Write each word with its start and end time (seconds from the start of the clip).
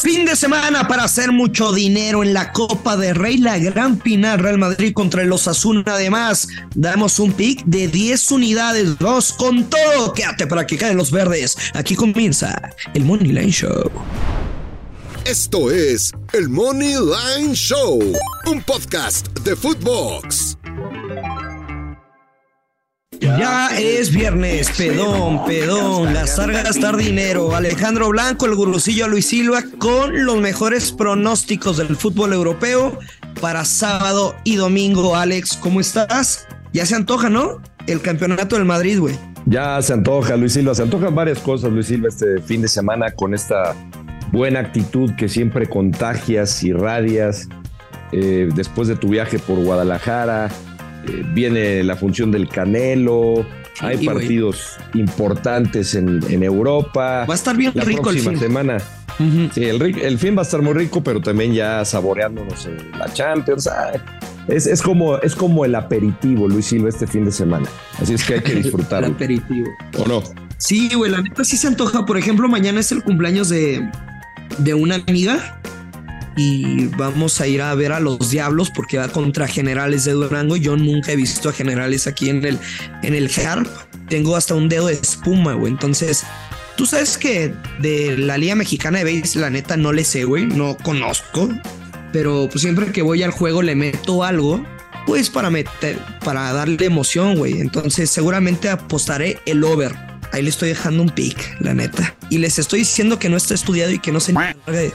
Fin 0.00 0.24
de 0.24 0.36
semana 0.36 0.86
para 0.86 1.04
hacer 1.04 1.32
mucho 1.32 1.72
dinero 1.72 2.22
en 2.22 2.32
la 2.32 2.52
Copa 2.52 2.96
de 2.96 3.14
Rey, 3.14 3.38
la 3.38 3.58
gran 3.58 4.00
final 4.00 4.38
Real 4.38 4.56
Madrid 4.56 4.92
contra 4.92 5.22
el 5.22 5.32
Osasuna. 5.32 5.82
Además, 5.86 6.46
damos 6.74 7.18
un 7.18 7.32
pick 7.32 7.64
de 7.64 7.88
10 7.88 8.30
unidades. 8.30 8.96
Vamos 8.98 9.32
con 9.32 9.64
todo. 9.64 10.12
Quédate 10.12 10.46
para 10.46 10.66
que 10.66 10.78
caen 10.78 10.96
los 10.96 11.10
verdes. 11.10 11.56
Aquí 11.74 11.96
comienza 11.96 12.70
el 12.94 13.04
Money 13.04 13.32
Line 13.32 13.50
Show. 13.50 13.90
Esto 15.24 15.70
es 15.70 16.12
el 16.32 16.48
Money 16.48 16.94
Line 16.94 17.54
Show, 17.54 18.00
un 18.46 18.62
podcast 18.62 19.26
de 19.40 19.56
Footbox. 19.56 20.57
Ya 23.20 23.68
es 23.78 24.12
viernes, 24.12 24.70
pedón, 24.76 25.44
pedón, 25.44 26.12
gastar, 26.14 26.52
gastar 26.52 26.96
dinero. 26.96 27.54
Alejandro 27.54 28.08
Blanco, 28.10 28.46
el 28.46 28.54
gurucillo 28.54 29.08
Luis 29.08 29.26
Silva, 29.26 29.62
con 29.78 30.24
los 30.24 30.36
mejores 30.36 30.92
pronósticos 30.92 31.78
del 31.78 31.96
fútbol 31.96 32.32
europeo 32.32 32.98
para 33.40 33.64
sábado 33.64 34.36
y 34.44 34.56
domingo. 34.56 35.16
Alex, 35.16 35.56
¿cómo 35.56 35.80
estás? 35.80 36.46
Ya 36.72 36.86
se 36.86 36.94
antoja, 36.94 37.28
¿no? 37.28 37.60
El 37.86 38.00
campeonato 38.00 38.56
del 38.56 38.64
Madrid, 38.64 39.00
güey. 39.00 39.18
Ya 39.46 39.80
se 39.82 39.94
antoja, 39.94 40.36
Luis 40.36 40.52
Silva. 40.52 40.74
Se 40.74 40.82
antojan 40.82 41.14
varias 41.14 41.38
cosas, 41.38 41.72
Luis 41.72 41.86
Silva, 41.86 42.08
este 42.08 42.40
fin 42.40 42.62
de 42.62 42.68
semana 42.68 43.10
con 43.10 43.34
esta 43.34 43.74
buena 44.30 44.60
actitud 44.60 45.10
que 45.16 45.28
siempre 45.28 45.68
contagias 45.68 46.62
y 46.62 46.72
radias. 46.72 47.48
Eh, 48.12 48.48
después 48.54 48.88
de 48.88 48.96
tu 48.96 49.08
viaje 49.08 49.38
por 49.38 49.58
Guadalajara, 49.58 50.50
eh, 51.08 51.24
viene 51.32 51.82
la 51.82 51.96
función 51.96 52.30
del 52.30 52.48
Canelo, 52.48 53.46
hay 53.80 54.04
partidos 54.04 54.76
importantes 54.94 55.94
en, 55.94 56.42
Europa. 56.42 57.24
Va 57.28 57.34
a 57.34 57.36
estar 57.36 57.56
bien 57.56 57.72
la 57.74 57.84
rico 57.84 58.02
próxima 58.02 58.32
el 58.32 58.38
fin. 58.38 58.48
semana. 58.48 58.78
Sí, 59.52 59.64
el, 59.64 59.82
el, 59.82 60.18
fin 60.18 60.36
va 60.36 60.42
a 60.42 60.44
estar 60.44 60.62
muy 60.62 60.74
rico, 60.74 61.02
pero 61.02 61.20
también 61.20 61.52
ya 61.52 61.84
saboreándonos 61.84 62.66
en 62.66 62.92
la 62.96 63.12
Champions. 63.12 63.68
es, 64.46 64.66
es, 64.66 64.80
como, 64.80 65.18
es 65.18 65.34
como 65.34 65.64
el 65.64 65.74
aperitivo, 65.74 66.48
Luis 66.48 66.66
Silva, 66.66 66.88
este 66.88 67.06
fin 67.06 67.24
de 67.24 67.32
semana. 67.32 67.68
Así 68.00 68.14
es 68.14 68.24
que 68.24 68.34
hay 68.34 68.40
que 68.40 68.54
disfrutarlo. 68.62 69.08
el 69.08 69.14
aperitivo. 69.14 69.66
¿O 69.98 70.06
no? 70.06 70.22
Sí, 70.58 70.90
güey, 70.94 71.10
la 71.10 71.20
neta 71.20 71.44
sí 71.44 71.56
se 71.56 71.66
antoja. 71.66 72.06
Por 72.06 72.16
ejemplo, 72.16 72.48
mañana 72.48 72.78
es 72.78 72.92
el 72.92 73.02
cumpleaños 73.02 73.48
de, 73.48 73.88
de 74.58 74.74
una 74.74 74.96
amiga 75.06 75.57
y 76.38 76.86
vamos 76.96 77.40
a 77.40 77.48
ir 77.48 77.60
a 77.60 77.74
ver 77.74 77.90
a 77.90 77.98
los 77.98 78.30
Diablos 78.30 78.70
porque 78.70 78.96
va 78.96 79.08
contra 79.08 79.48
Generales 79.48 80.04
de 80.04 80.12
Durango. 80.12 80.56
Yo 80.56 80.76
nunca 80.76 81.10
he 81.10 81.16
visto 81.16 81.48
a 81.48 81.52
Generales 81.52 82.06
aquí 82.06 82.30
en 82.30 82.44
el, 82.44 82.60
en 83.02 83.16
el 83.16 83.28
HARP. 83.28 83.66
Tengo 84.08 84.36
hasta 84.36 84.54
un 84.54 84.68
dedo 84.68 84.86
de 84.86 84.94
espuma, 84.94 85.54
güey. 85.54 85.72
Entonces, 85.72 86.22
tú 86.76 86.86
sabes 86.86 87.18
que 87.18 87.52
de 87.80 88.16
la 88.16 88.38
Liga 88.38 88.54
Mexicana 88.54 89.02
de 89.02 89.20
Base, 89.20 89.40
la 89.40 89.50
neta 89.50 89.76
no 89.76 89.92
le 89.92 90.04
sé, 90.04 90.22
güey. 90.22 90.46
No 90.46 90.76
conozco. 90.76 91.48
Pero 92.12 92.48
pues 92.48 92.62
siempre 92.62 92.92
que 92.92 93.02
voy 93.02 93.24
al 93.24 93.32
juego 93.32 93.60
le 93.60 93.74
meto 93.74 94.22
algo. 94.22 94.64
Pues 95.06 95.30
para 95.30 95.50
meter, 95.50 95.98
para 96.24 96.52
darle 96.52 96.86
emoción, 96.86 97.36
güey. 97.36 97.60
Entonces 97.60 98.10
seguramente 98.10 98.70
apostaré 98.70 99.40
el 99.44 99.64
over. 99.64 100.07
Ahí 100.32 100.42
le 100.42 100.50
estoy 100.50 100.68
dejando 100.68 101.02
un 101.02 101.10
pick, 101.10 101.56
la 101.60 101.74
neta. 101.74 102.14
Y 102.30 102.38
les 102.38 102.58
estoy 102.58 102.80
diciendo 102.80 103.18
que 103.18 103.28
no 103.28 103.36
está 103.36 103.54
estudiado 103.54 103.92
y 103.92 103.98
que 103.98 104.12
no 104.12 104.20
se 104.20 104.32
de, 104.66 104.92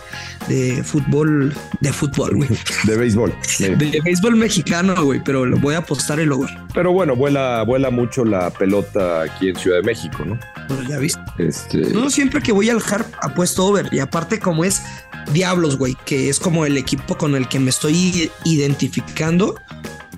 de 0.47 0.83
fútbol, 0.83 1.53
de 1.81 1.91
fútbol, 1.93 2.35
güey. 2.35 2.49
De 2.83 2.97
béisbol. 2.97 3.33
De, 3.59 3.75
de 3.75 4.01
béisbol 4.01 4.35
mexicano, 4.35 5.03
güey, 5.03 5.21
pero 5.23 5.45
lo 5.45 5.57
voy 5.57 5.75
a 5.75 5.79
apostar 5.79 6.19
el 6.19 6.31
over. 6.31 6.49
Pero 6.73 6.91
bueno, 6.91 7.15
vuela, 7.15 7.63
vuela 7.63 7.89
mucho 7.89 8.25
la 8.25 8.49
pelota 8.51 9.23
aquí 9.23 9.49
en 9.49 9.55
Ciudad 9.55 9.77
de 9.77 9.83
México, 9.83 10.23
¿no? 10.25 10.39
Bueno, 10.67 10.89
ya 10.89 10.97
viste. 10.97 11.21
Este... 11.37 11.77
No, 11.77 12.09
siempre 12.09 12.41
que 12.41 12.51
voy 12.51 12.69
al 12.69 12.81
Harp 12.81 13.07
apuesto 13.21 13.65
over. 13.65 13.89
Y 13.91 13.99
aparte, 13.99 14.39
como 14.39 14.63
es 14.63 14.81
Diablos, 15.33 15.77
güey, 15.77 15.95
que 16.05 16.29
es 16.29 16.39
como 16.39 16.65
el 16.65 16.77
equipo 16.77 17.17
con 17.17 17.35
el 17.35 17.47
que 17.47 17.59
me 17.59 17.69
estoy 17.69 18.31
identificando. 18.43 19.55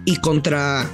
Y 0.06 0.18
contra 0.18 0.88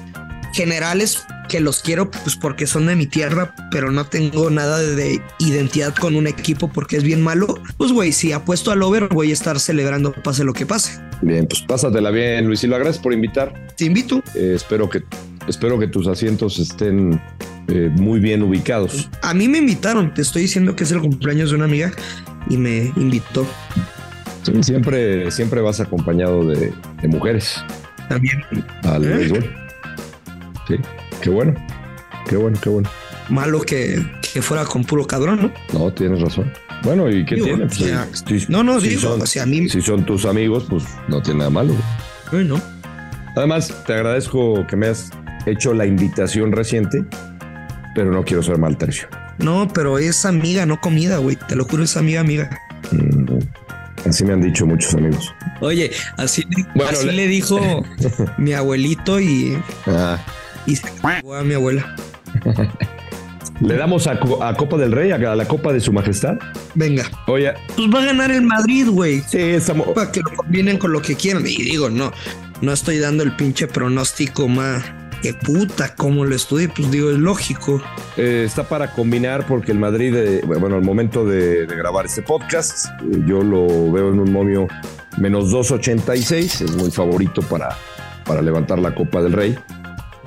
generales 0.54 1.26
que 1.52 1.60
los 1.60 1.82
quiero 1.82 2.10
pues 2.10 2.38
porque 2.38 2.66
son 2.66 2.88
de 2.88 2.96
mi 2.96 3.08
tierra, 3.08 3.54
pero 3.72 3.92
no 3.92 4.06
tengo 4.06 4.50
nada 4.50 4.80
de, 4.80 4.96
de 4.96 5.22
identidad 5.40 5.94
con 5.94 6.16
un 6.16 6.26
equipo 6.26 6.70
porque 6.70 6.96
es 6.96 7.04
bien 7.04 7.22
malo. 7.22 7.56
Pues 7.76 7.92
güey, 7.92 8.14
si 8.14 8.32
apuesto 8.32 8.72
al 8.72 8.82
over 8.82 9.10
voy 9.10 9.32
a 9.32 9.34
estar 9.34 9.60
celebrando 9.60 10.14
pase 10.14 10.46
lo 10.46 10.54
que 10.54 10.66
pase. 10.66 10.98
Bien, 11.22 11.46
pues 11.46 11.62
pásatela 11.64 12.10
bien, 12.10 12.48
Luis 12.48 12.62
Silva, 12.62 12.78
gracias 12.78 13.04
por 13.04 13.12
invitar. 13.12 13.68
Te 13.76 13.84
invito. 13.84 14.24
Eh, 14.34 14.54
espero 14.56 14.90
que 14.90 15.04
espero 15.50 15.78
que 15.78 15.88
tus 15.88 16.08
asientos 16.08 16.58
estén 16.58 17.22
eh, 17.68 17.90
muy 17.92 18.22
bien 18.22 18.44
ubicados. 18.44 19.10
A 19.22 19.34
mí 19.34 19.50
me 19.50 19.58
invitaron, 19.58 20.14
te 20.14 20.22
estoy 20.22 20.44
diciendo 20.44 20.78
que 20.78 20.86
es 20.86 20.92
el 20.94 21.02
cumpleaños 21.02 21.50
de 21.50 21.58
una 21.58 21.66
amiga 21.66 21.92
y 22.50 22.56
me 22.56 22.94
invitó. 22.96 23.46
Sí, 24.44 24.54
siempre, 24.64 25.30
siempre 25.32 25.60
vas 25.60 25.82
acompañado 25.82 26.46
de, 26.46 26.72
de 27.02 27.08
mujeres. 27.10 27.62
También. 28.08 28.42
Al 28.84 29.04
¿Eh? 29.04 29.18
béisbol. 29.18 29.56
Sí. 30.70 30.76
Qué 31.22 31.30
bueno, 31.30 31.54
qué 32.28 32.36
bueno, 32.38 32.58
qué 32.62 32.70
bueno. 32.70 32.90
Malo 33.30 33.62
que, 33.62 34.04
que 34.34 34.42
fuera 34.42 34.66
con 34.66 34.84
puro 34.84 35.06
cabrón, 35.06 35.52
¿no? 35.72 35.80
No, 35.80 35.94
tienes 35.94 36.22
razón. 36.22 36.52
Bueno, 36.84 37.10
¿y 37.10 37.24
qué 37.26 37.36
Digo, 37.36 37.48
tiene? 37.48 37.66
Pues, 37.68 38.24
si- 38.26 38.46
no, 38.52 38.64
no, 38.64 38.82
si 38.82 38.90
digo, 38.90 39.02
son, 39.02 39.22
o 39.22 39.26
sea, 39.26 39.44
a 39.44 39.46
mí- 39.46 39.70
si 39.70 39.82
son 39.82 40.04
tus 40.06 40.26
amigos, 40.26 40.66
pues 40.70 40.84
no 41.08 41.22
tiene 41.22 41.40
nada 41.40 41.50
malo. 41.52 41.74
Bueno, 42.32 42.60
Además, 43.36 43.74
te 43.88 43.94
agradezco 43.94 44.68
que 44.68 44.76
me 44.76 44.88
has 44.88 45.10
hecho 45.46 45.74
la 45.74 45.86
invitación 45.86 46.52
reciente, 46.52 47.06
pero 47.96 48.12
no 48.12 48.26
quiero 48.26 48.44
ser 48.44 48.58
mal 48.58 48.78
tercio. 48.78 49.08
no, 49.38 49.70
pero 49.74 49.98
es 50.00 50.26
amiga, 50.26 50.66
no 50.66 50.82
comida, 50.82 51.18
güey. 51.18 51.38
Te 51.38 51.56
lo 51.56 51.64
juro, 51.64 51.84
es 51.84 51.96
amiga, 51.96 52.20
amiga. 52.20 52.50
Mm, 52.92 53.40
Así 54.10 54.26
me 54.26 54.34
han 54.34 54.42
dicho 54.42 54.66
muchos 54.66 54.94
amigos. 54.96 55.34
Oye, 55.62 55.92
así, 56.18 56.44
Bueno, 56.76 56.92
así 56.92 57.06
le- 57.06 57.14
le 57.14 57.28
dijo 57.28 57.86
mi 58.38 58.52
abuelito 58.54 59.20
y, 59.22 59.58
Ah, 59.88 60.18
y 60.66 60.76
se 60.76 60.88
cagó 61.02 61.36
a 61.36 61.44
mi 61.44 61.54
abuela. 61.54 61.96
Le 63.62 63.76
damos 63.76 64.08
a, 64.08 64.20
Co- 64.20 64.44
a 64.44 64.56
Copa 64.56 64.76
del 64.78 64.92
Rey, 64.92 65.12
a 65.12 65.18
la 65.36 65.48
Copa 65.48 65.72
de 65.72 65.80
Su 65.80 65.94
Majestad. 65.94 66.38
Venga, 66.74 67.04
Oye, 67.28 67.54
pues 67.76 67.90
va 67.94 68.02
a 68.02 68.06
ganar 68.06 68.32
el 68.32 68.42
Madrid, 68.42 68.88
güey. 68.90 69.22
sí, 69.28 69.38
estamos. 69.38 69.88
Para 69.90 70.12
que 70.12 70.22
lo 70.22 70.36
combinen 70.36 70.80
con 70.80 70.92
lo 70.92 71.00
que 71.02 71.16
quieran. 71.16 71.46
Y 71.46 71.62
digo, 71.62 71.90
no, 71.92 72.12
no 72.62 72.74
estoy 72.74 72.98
dando 72.98 73.22
el 73.22 73.36
pinche 73.36 73.68
pronóstico 73.68 74.48
más. 74.48 74.84
Que 75.22 75.36
puta, 75.36 75.94
como 75.94 76.26
lo 76.26 76.36
estudié, 76.36 76.70
pues 76.70 76.90
digo, 76.90 77.12
es 77.12 77.18
lógico. 77.20 77.80
Eh, 78.18 78.42
está 78.48 78.64
para 78.68 78.92
combinar 78.94 79.46
porque 79.46 79.72
el 79.72 79.78
Madrid, 79.78 80.16
eh, 80.16 80.42
bueno, 80.44 80.76
al 80.78 80.82
momento 80.82 81.24
de, 81.24 81.68
de 81.68 81.76
grabar 81.76 82.08
este 82.08 82.24
podcast, 82.24 82.88
eh, 82.88 83.22
yo 83.28 83.44
lo 83.44 83.92
veo 83.92 84.10
en 84.10 84.20
un 84.20 84.32
momio 84.34 84.68
menos 85.20 85.52
2.86, 85.54 86.62
es 86.66 86.76
muy 86.76 86.90
favorito 86.90 87.44
para, 87.44 87.78
para 88.26 88.42
levantar 88.42 88.80
la 88.80 88.96
Copa 88.96 89.22
del 89.22 89.34
Rey. 89.34 89.56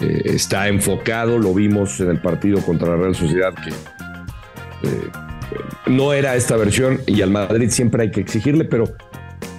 Eh, 0.00 0.22
está 0.24 0.68
enfocado, 0.68 1.38
lo 1.38 1.54
vimos 1.54 2.00
en 2.00 2.10
el 2.10 2.20
partido 2.20 2.60
contra 2.60 2.88
la 2.88 2.96
Real 2.96 3.14
Sociedad 3.14 3.54
que 3.54 3.70
eh, 3.70 5.10
no 5.86 6.12
era 6.12 6.34
esta 6.34 6.56
versión 6.56 7.00
y 7.06 7.22
al 7.22 7.30
Madrid 7.30 7.70
siempre 7.70 8.02
hay 8.02 8.10
que 8.10 8.20
exigirle, 8.20 8.64
pero 8.64 8.92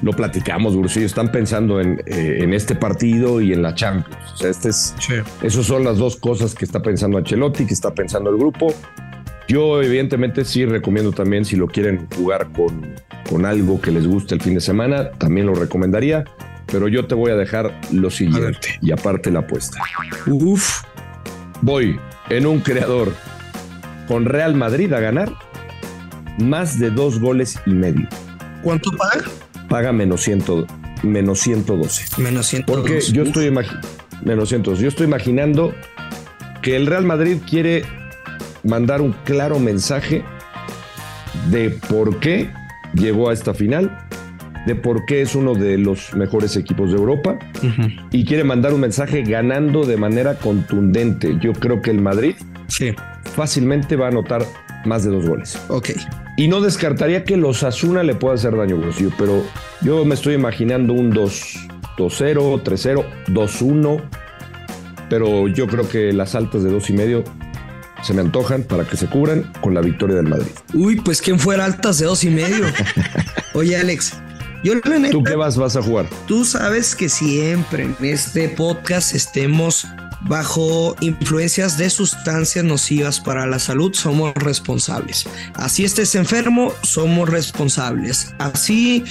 lo 0.01 0.12
platicamos, 0.12 0.75
Bursillo, 0.75 1.06
están 1.06 1.31
pensando 1.31 1.79
en, 1.79 2.01
eh, 2.06 2.40
en 2.41 2.53
este 2.53 2.75
partido 2.75 3.40
y 3.40 3.53
en 3.53 3.62
la 3.62 3.73
Champions. 3.73 4.34
O 4.34 4.38
sea, 4.38 4.50
este 4.50 4.69
es, 4.69 4.94
esas 5.41 5.66
son 5.66 5.84
las 5.84 5.97
dos 5.97 6.18
cosas 6.18 6.53
que 6.53 6.66
está 6.66 6.81
pensando 6.81 7.17
Ancelotti, 7.17 7.66
que 7.66 7.73
está 7.73 7.94
pensando 7.94 8.29
el 8.29 8.38
grupo. 8.38 8.73
Yo, 9.47 9.81
evidentemente, 9.81 10.44
sí 10.44 10.66
recomiendo 10.66 11.12
también, 11.12 11.46
si 11.46 11.56
lo 11.56 11.67
quieren 11.67 12.07
jugar 12.16 12.52
con, 12.52 12.96
con 13.29 13.46
algo 13.46 13.79
que 13.79 13.91
les 13.91 14.06
guste 14.06 14.35
el 14.35 14.41
fin 14.41 14.56
de 14.56 14.62
semana, 14.62 15.12
también 15.12 15.47
lo 15.47 15.56
recomendaría. 15.56 16.25
Pero 16.71 16.87
yo 16.87 17.05
te 17.05 17.15
voy 17.15 17.31
a 17.31 17.35
dejar 17.35 17.79
lo 17.91 18.09
siguiente 18.09 18.79
y 18.81 18.91
aparte 18.91 19.31
la 19.31 19.39
apuesta. 19.39 19.79
Uf, 20.27 20.83
Voy 21.61 21.99
en 22.29 22.45
un 22.45 22.59
creador 22.59 23.13
con 24.07 24.25
Real 24.25 24.55
Madrid 24.55 24.91
a 24.93 24.99
ganar 24.99 25.31
más 26.37 26.79
de 26.79 26.91
dos 26.91 27.19
goles 27.19 27.59
y 27.65 27.71
medio. 27.71 28.07
¿cuánto 28.61 28.91
paga? 28.91 29.23
Paga 29.69 29.91
menos, 29.91 30.22
100, 30.22 30.43
menos 31.03 31.40
112. 31.40 32.22
Menos 32.22 32.47
100. 32.47 32.63
Porque 32.66 32.99
yo 33.01 33.23
estoy 33.23 33.51
menos 34.23 34.49
100. 34.49 34.63
Yo 34.63 34.87
estoy 34.87 35.07
imaginando 35.07 35.73
que 36.61 36.75
el 36.75 36.87
Real 36.87 37.05
Madrid 37.05 37.37
quiere 37.47 37.84
mandar 38.63 39.01
un 39.01 39.13
claro 39.23 39.59
mensaje 39.59 40.23
de 41.49 41.69
por 41.69 42.19
qué 42.19 42.51
llegó 42.93 43.29
a 43.29 43.34
esta 43.34 43.53
final, 43.53 44.04
de 44.66 44.76
por 44.76 45.06
qué 45.06 45.22
es 45.22 45.35
uno 45.35 45.53
de 45.53 45.78
los 45.78 46.14
mejores 46.16 46.56
equipos 46.58 46.91
de 46.91 46.97
Europa 46.97 47.38
y 48.12 48.26
quiere 48.26 48.44
mandar 48.44 48.73
un 48.73 48.82
mensaje 48.82 49.23
ganando 49.23 49.85
de 49.85 49.97
manera 49.97 50.35
contundente. 50.35 51.38
Yo 51.41 51.53
creo 51.53 51.82
que 51.82 51.91
el 51.91 52.02
Madrid 52.02 52.35
Sí, 52.67 52.94
fácilmente 53.35 53.96
va 53.96 54.06
a 54.06 54.09
anotar 54.09 54.44
más 54.85 55.03
de 55.03 55.12
dos 55.12 55.26
goles. 55.28 55.58
ok. 55.70 55.90
Y 56.38 56.47
no 56.47 56.59
descartaría 56.62 57.23
que 57.23 57.38
los 57.38 57.64
Asuna 57.64 58.03
le 58.03 58.16
pueda 58.16 58.35
hacer 58.35 58.58
daño, 58.58 58.76
Bolsillo, 58.78 59.12
pero 59.17 59.44
yo 59.82 60.03
me 60.03 60.16
estoy 60.16 60.34
imaginando 60.34 60.94
un 60.94 61.12
2 61.12 61.67
2-0, 61.97 62.62
3-0, 62.64 63.06
2-1. 63.28 64.02
Pero 65.09 65.47
yo 65.47 65.67
creo 65.67 65.88
que 65.88 66.12
las 66.12 66.35
altas 66.35 66.64
de 66.64 66.72
dos 66.72 66.90
y 66.90 66.94
medio 66.94 67.23
se 68.03 68.14
me 68.14 68.22
antojan 68.22 68.64
para 68.64 68.84
que 68.85 68.97
se 68.97 69.08
cubran 69.08 69.52
con 69.62 69.73
la 69.73 69.82
victoria 69.82 70.16
del 70.16 70.28
Madrid. 70.28 70.52
Uy, 70.73 70.96
pues 70.97 71.22
quién 71.22 71.40
fuera 71.40 71.66
altas 71.66 72.00
de 72.00 72.06
dos 72.06 72.23
y 72.23 72.29
medio. 72.32 72.66
Oye, 73.53 73.78
Alex, 73.78 74.20
yo 74.66 74.73
la 74.84 74.97
neta, 74.97 75.12
¿Tú 75.12 75.23
qué 75.23 75.35
vas, 75.35 75.58
vas 75.58 75.76
a 75.76 75.82
jugar? 75.84 76.09
Tú 76.26 76.44
sabes 76.44 76.96
que 76.96 77.08
siempre 77.08 77.84
en 77.84 77.96
este 78.02 78.50
podcast 78.50 79.14
estemos 79.14 79.85
bajo 80.22 80.96
influencias 81.02 81.78
de 81.78 81.88
sustancias 81.91 82.66
nocivas 82.66 83.20
para 83.20 83.46
la 83.46 83.59
salud, 83.59 83.94
somos 83.94 84.34
responsables. 84.34 85.28
Así 85.53 85.85
estés 85.85 86.16
enfermo, 86.16 86.73
somos 86.82 87.29
responsables. 87.29 88.34
Así 88.40 89.03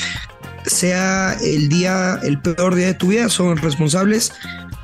sea 0.66 1.34
el 1.40 1.68
día, 1.68 2.18
el 2.24 2.40
peor 2.40 2.74
día 2.74 2.86
de 2.86 2.94
tu 2.94 3.08
vida, 3.08 3.28
somos 3.28 3.60
responsables 3.60 4.32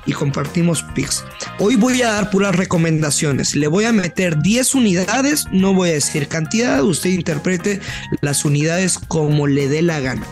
y 0.07 0.13
compartimos 0.13 0.85
pics. 0.95 1.25
Hoy 1.59 1.75
voy 1.75 2.01
a 2.03 2.13
dar 2.13 2.31
puras 2.31 2.55
recomendaciones. 2.55 3.57
Le 3.57 3.67
voy 3.67 3.87
a 3.87 3.93
meter 3.93 4.41
10 4.41 4.77
unidades, 4.77 5.47
no 5.51 5.75
voy 5.75 5.91
a 5.91 5.95
decir 5.95 6.29
cantidad, 6.29 6.81
usted 6.85 7.11
interprete 7.11 7.81
las 8.21 8.45
unidades 8.45 9.01
como 9.09 9.49
le 9.49 9.69
dé 9.69 9.83
la 9.83 9.99
gana. 9.99 10.27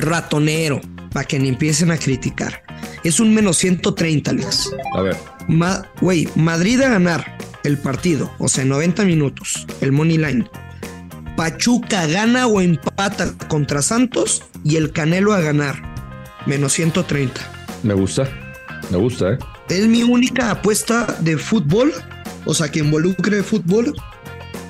Ratonero, 0.00 0.80
para 1.12 1.26
que 1.26 1.38
ni 1.38 1.48
empiecen 1.48 1.90
a 1.90 1.98
criticar. 1.98 2.62
Es 3.04 3.20
un 3.20 3.34
menos 3.34 3.56
130, 3.58 4.30
Alex. 4.30 4.70
A 4.94 5.02
ver. 5.02 5.16
Güey, 6.00 6.28
Madrid 6.34 6.80
a 6.82 6.88
ganar 6.88 7.38
el 7.64 7.78
partido, 7.78 8.30
o 8.38 8.48
sea, 8.48 8.64
90 8.64 9.04
minutos, 9.04 9.66
el 9.80 9.92
money 9.92 10.18
line. 10.18 10.48
Pachuca 11.36 12.06
gana 12.06 12.46
o 12.46 12.60
empata 12.60 13.32
contra 13.48 13.82
Santos 13.82 14.42
y 14.64 14.76
el 14.76 14.92
Canelo 14.92 15.32
a 15.34 15.40
ganar, 15.40 15.82
menos 16.46 16.72
130. 16.72 17.40
Me 17.82 17.94
gusta, 17.94 18.28
me 18.90 18.96
gusta, 18.98 19.32
¿eh? 19.32 19.38
Es 19.68 19.86
mi 19.86 20.02
única 20.02 20.50
apuesta 20.50 21.06
de 21.20 21.36
fútbol, 21.36 21.92
o 22.44 22.54
sea, 22.54 22.70
que 22.70 22.80
involucre 22.80 23.42
fútbol 23.42 23.94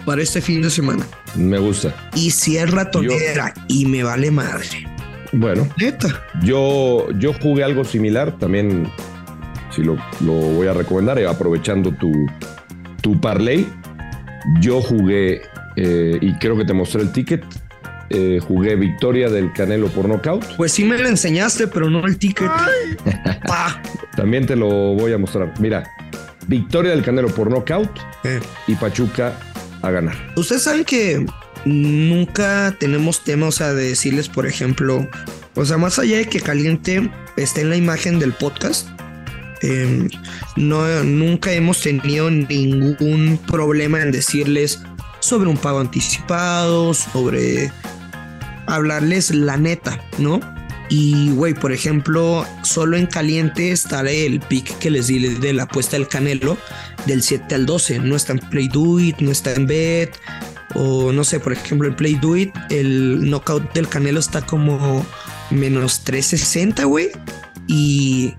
para 0.04 0.22
este 0.22 0.40
fin 0.40 0.62
de 0.62 0.70
semana. 0.70 1.06
Me 1.34 1.58
gusta. 1.58 1.94
Y 2.14 2.30
si 2.30 2.56
es 2.56 2.70
ratonera 2.70 3.54
y 3.68 3.86
me 3.86 4.02
vale 4.02 4.30
madre. 4.30 4.87
Bueno, 5.32 5.68
neta. 5.78 6.08
Yo, 6.42 7.08
yo 7.18 7.32
jugué 7.34 7.64
algo 7.64 7.84
similar, 7.84 8.38
también 8.38 8.88
si 9.74 9.82
lo, 9.82 9.96
lo 10.20 10.32
voy 10.32 10.66
a 10.68 10.72
recomendar, 10.72 11.18
eh, 11.18 11.26
aprovechando 11.26 11.92
tu, 11.92 12.10
tu 13.02 13.20
parlay. 13.20 13.66
Yo 14.60 14.80
jugué, 14.80 15.42
eh, 15.76 16.18
y 16.20 16.32
creo 16.38 16.56
que 16.56 16.64
te 16.64 16.72
mostré 16.72 17.02
el 17.02 17.12
ticket, 17.12 17.44
eh, 18.10 18.40
jugué 18.42 18.74
victoria 18.76 19.28
del 19.28 19.52
Canelo 19.52 19.88
por 19.88 20.08
nocaut. 20.08 20.42
Pues 20.56 20.72
sí 20.72 20.84
me 20.84 20.96
lo 20.96 21.06
enseñaste, 21.08 21.66
pero 21.68 21.90
no 21.90 22.06
el 22.06 22.16
ticket. 22.18 22.50
También 24.16 24.46
te 24.46 24.56
lo 24.56 24.68
voy 24.94 25.12
a 25.12 25.18
mostrar. 25.18 25.52
Mira, 25.60 25.84
victoria 26.46 26.92
del 26.92 27.02
Canelo 27.04 27.28
por 27.28 27.50
nocaut 27.50 27.90
Eh. 28.24 28.40
y 28.66 28.74
Pachuca 28.76 29.34
a 29.82 29.90
ganar. 29.90 30.14
Ustedes 30.36 30.62
saben 30.62 30.84
que 30.84 31.24
nunca 31.68 32.74
tenemos 32.78 33.22
tema, 33.24 33.46
o 33.46 33.52
sea, 33.52 33.72
de 33.72 33.88
decirles, 33.90 34.28
por 34.28 34.46
ejemplo, 34.46 35.08
o 35.54 35.64
sea, 35.64 35.78
más 35.78 35.98
allá 35.98 36.18
de 36.18 36.26
que 36.26 36.40
Caliente 36.40 37.10
esté 37.36 37.60
en 37.62 37.70
la 37.70 37.76
imagen 37.76 38.18
del 38.18 38.32
podcast, 38.32 38.88
eh, 39.62 40.08
no, 40.56 41.04
nunca 41.04 41.52
hemos 41.52 41.80
tenido 41.80 42.30
ningún 42.30 43.38
problema 43.46 44.00
en 44.00 44.12
decirles 44.12 44.80
sobre 45.20 45.48
un 45.48 45.56
pago 45.56 45.80
anticipado, 45.80 46.94
sobre 46.94 47.72
hablarles 48.66 49.30
la 49.34 49.56
neta, 49.56 50.00
¿no? 50.18 50.40
Y, 50.90 51.30
güey, 51.32 51.54
por 51.54 51.72
ejemplo, 51.72 52.46
solo 52.62 52.96
en 52.96 53.06
caliente 53.06 53.72
estará 53.72 54.10
el 54.10 54.40
pick 54.40 54.78
que 54.78 54.90
les 54.90 55.08
di 55.08 55.18
de 55.18 55.52
la 55.52 55.64
apuesta 55.64 55.96
del 55.96 56.08
Canelo 56.08 56.56
del 57.06 57.22
7 57.22 57.54
al 57.54 57.66
12. 57.66 57.98
No 57.98 58.16
está 58.16 58.32
en 58.32 58.38
Play 58.38 58.68
Do 58.68 58.96
no 59.20 59.30
está 59.30 59.52
en 59.52 59.66
Bet. 59.66 60.16
O 60.74 61.12
no 61.12 61.24
sé, 61.24 61.40
por 61.40 61.52
ejemplo, 61.52 61.88
en 61.88 61.94
Play 61.94 62.14
Do 62.16 62.36
It, 62.36 62.54
el 62.70 63.30
knockout 63.30 63.72
del 63.72 63.88
Canelo 63.88 64.20
está 64.20 64.42
como 64.42 65.04
menos 65.50 66.04
360, 66.04 66.84
güey. 66.84 67.08
Y, 67.66 68.34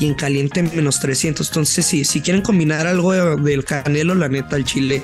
y 0.00 0.06
en 0.06 0.14
caliente 0.14 0.62
menos 0.62 1.00
300. 1.00 1.48
Entonces, 1.48 1.86
sí, 1.86 2.04
si 2.04 2.20
quieren 2.20 2.42
combinar 2.42 2.86
algo 2.86 3.12
del 3.12 3.64
Canelo, 3.64 4.14
la 4.14 4.28
neta, 4.28 4.56
el 4.56 4.64
Chile 4.64 5.02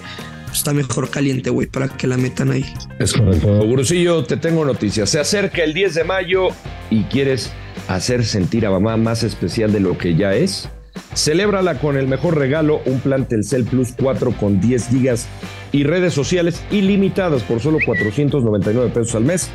está 0.52 0.72
mejor 0.72 1.10
caliente, 1.10 1.50
güey, 1.50 1.66
para 1.66 1.88
que 1.88 2.06
la 2.06 2.16
metan 2.16 2.50
ahí. 2.50 2.64
Es 2.98 3.12
correcto. 3.12 3.64
Gurusillo, 3.64 4.24
te 4.24 4.36
tengo 4.36 4.64
noticias. 4.64 5.10
Se 5.10 5.20
acerca 5.20 5.62
el 5.62 5.74
10 5.74 5.94
de 5.94 6.04
mayo 6.04 6.48
y 6.90 7.04
quieres 7.04 7.50
hacer 7.88 8.24
sentir 8.24 8.66
a 8.66 8.70
mamá 8.70 8.96
más 8.96 9.22
especial 9.22 9.72
de 9.72 9.80
lo 9.80 9.98
que 9.98 10.14
ya 10.14 10.34
es. 10.34 10.68
Celébrala 11.14 11.78
con 11.78 11.96
el 11.96 12.06
mejor 12.06 12.38
regalo, 12.38 12.80
un 12.86 13.00
plan 13.00 13.26
Telcel 13.26 13.64
Plus 13.64 13.94
4 13.98 14.32
con 14.32 14.60
10 14.60 14.88
gigas 14.88 15.26
y 15.74 15.82
redes 15.82 16.14
sociales 16.14 16.62
ilimitadas 16.70 17.42
por 17.42 17.58
solo 17.58 17.78
499 17.84 18.90
pesos 18.90 19.16
al 19.16 19.24
mes 19.24 19.50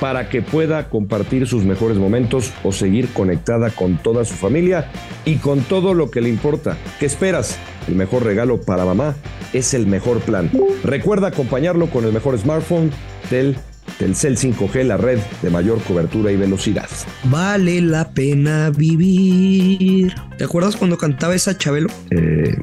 para 0.00 0.30
que 0.30 0.40
pueda 0.40 0.88
compartir 0.88 1.46
sus 1.46 1.64
mejores 1.64 1.98
momentos 1.98 2.52
o 2.64 2.72
seguir 2.72 3.08
conectada 3.12 3.68
con 3.68 3.98
toda 3.98 4.24
su 4.24 4.32
familia 4.32 4.90
y 5.26 5.36
con 5.36 5.60
todo 5.60 5.92
lo 5.92 6.10
que 6.10 6.22
le 6.22 6.30
importa. 6.30 6.78
¿Qué 6.98 7.04
esperas? 7.04 7.58
El 7.86 7.96
mejor 7.96 8.24
regalo 8.24 8.62
para 8.62 8.86
mamá 8.86 9.14
es 9.52 9.74
el 9.74 9.86
mejor 9.86 10.20
plan. 10.20 10.50
Recuerda 10.84 11.28
acompañarlo 11.28 11.90
con 11.90 12.06
el 12.06 12.14
mejor 12.14 12.38
smartphone 12.38 12.90
del 13.30 13.54
Telcel 13.98 14.38
5G, 14.38 14.84
la 14.84 14.96
red 14.96 15.18
de 15.42 15.50
mayor 15.50 15.82
cobertura 15.82 16.32
y 16.32 16.36
velocidad. 16.36 16.88
Vale 17.24 17.82
la 17.82 18.08
pena 18.08 18.70
vivir. 18.70 20.14
¿Te 20.38 20.44
acuerdas 20.44 20.76
cuando 20.76 20.96
cantaba 20.96 21.34
esa 21.34 21.58
Chabelo? 21.58 21.88
Eh, 22.10 22.56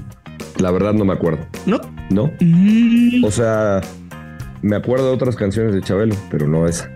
la 0.57 0.72
verdad 0.72 0.94
no 0.94 1.06
me 1.06 1.13
acuerdo. 1.13 1.46
¿No? 1.66 1.80
¿No? 2.10 2.31
Mm, 2.40 3.24
O 3.24 3.31
sea, 3.31 3.81
me 4.62 4.75
acuerdo 4.75 5.07
de 5.10 5.13
otras 5.16 5.36
canciones 5.36 5.74
de 5.74 5.81
Chabelo, 5.81 6.16
pero 6.30 6.48
no 6.48 6.68
esa. 6.68 6.90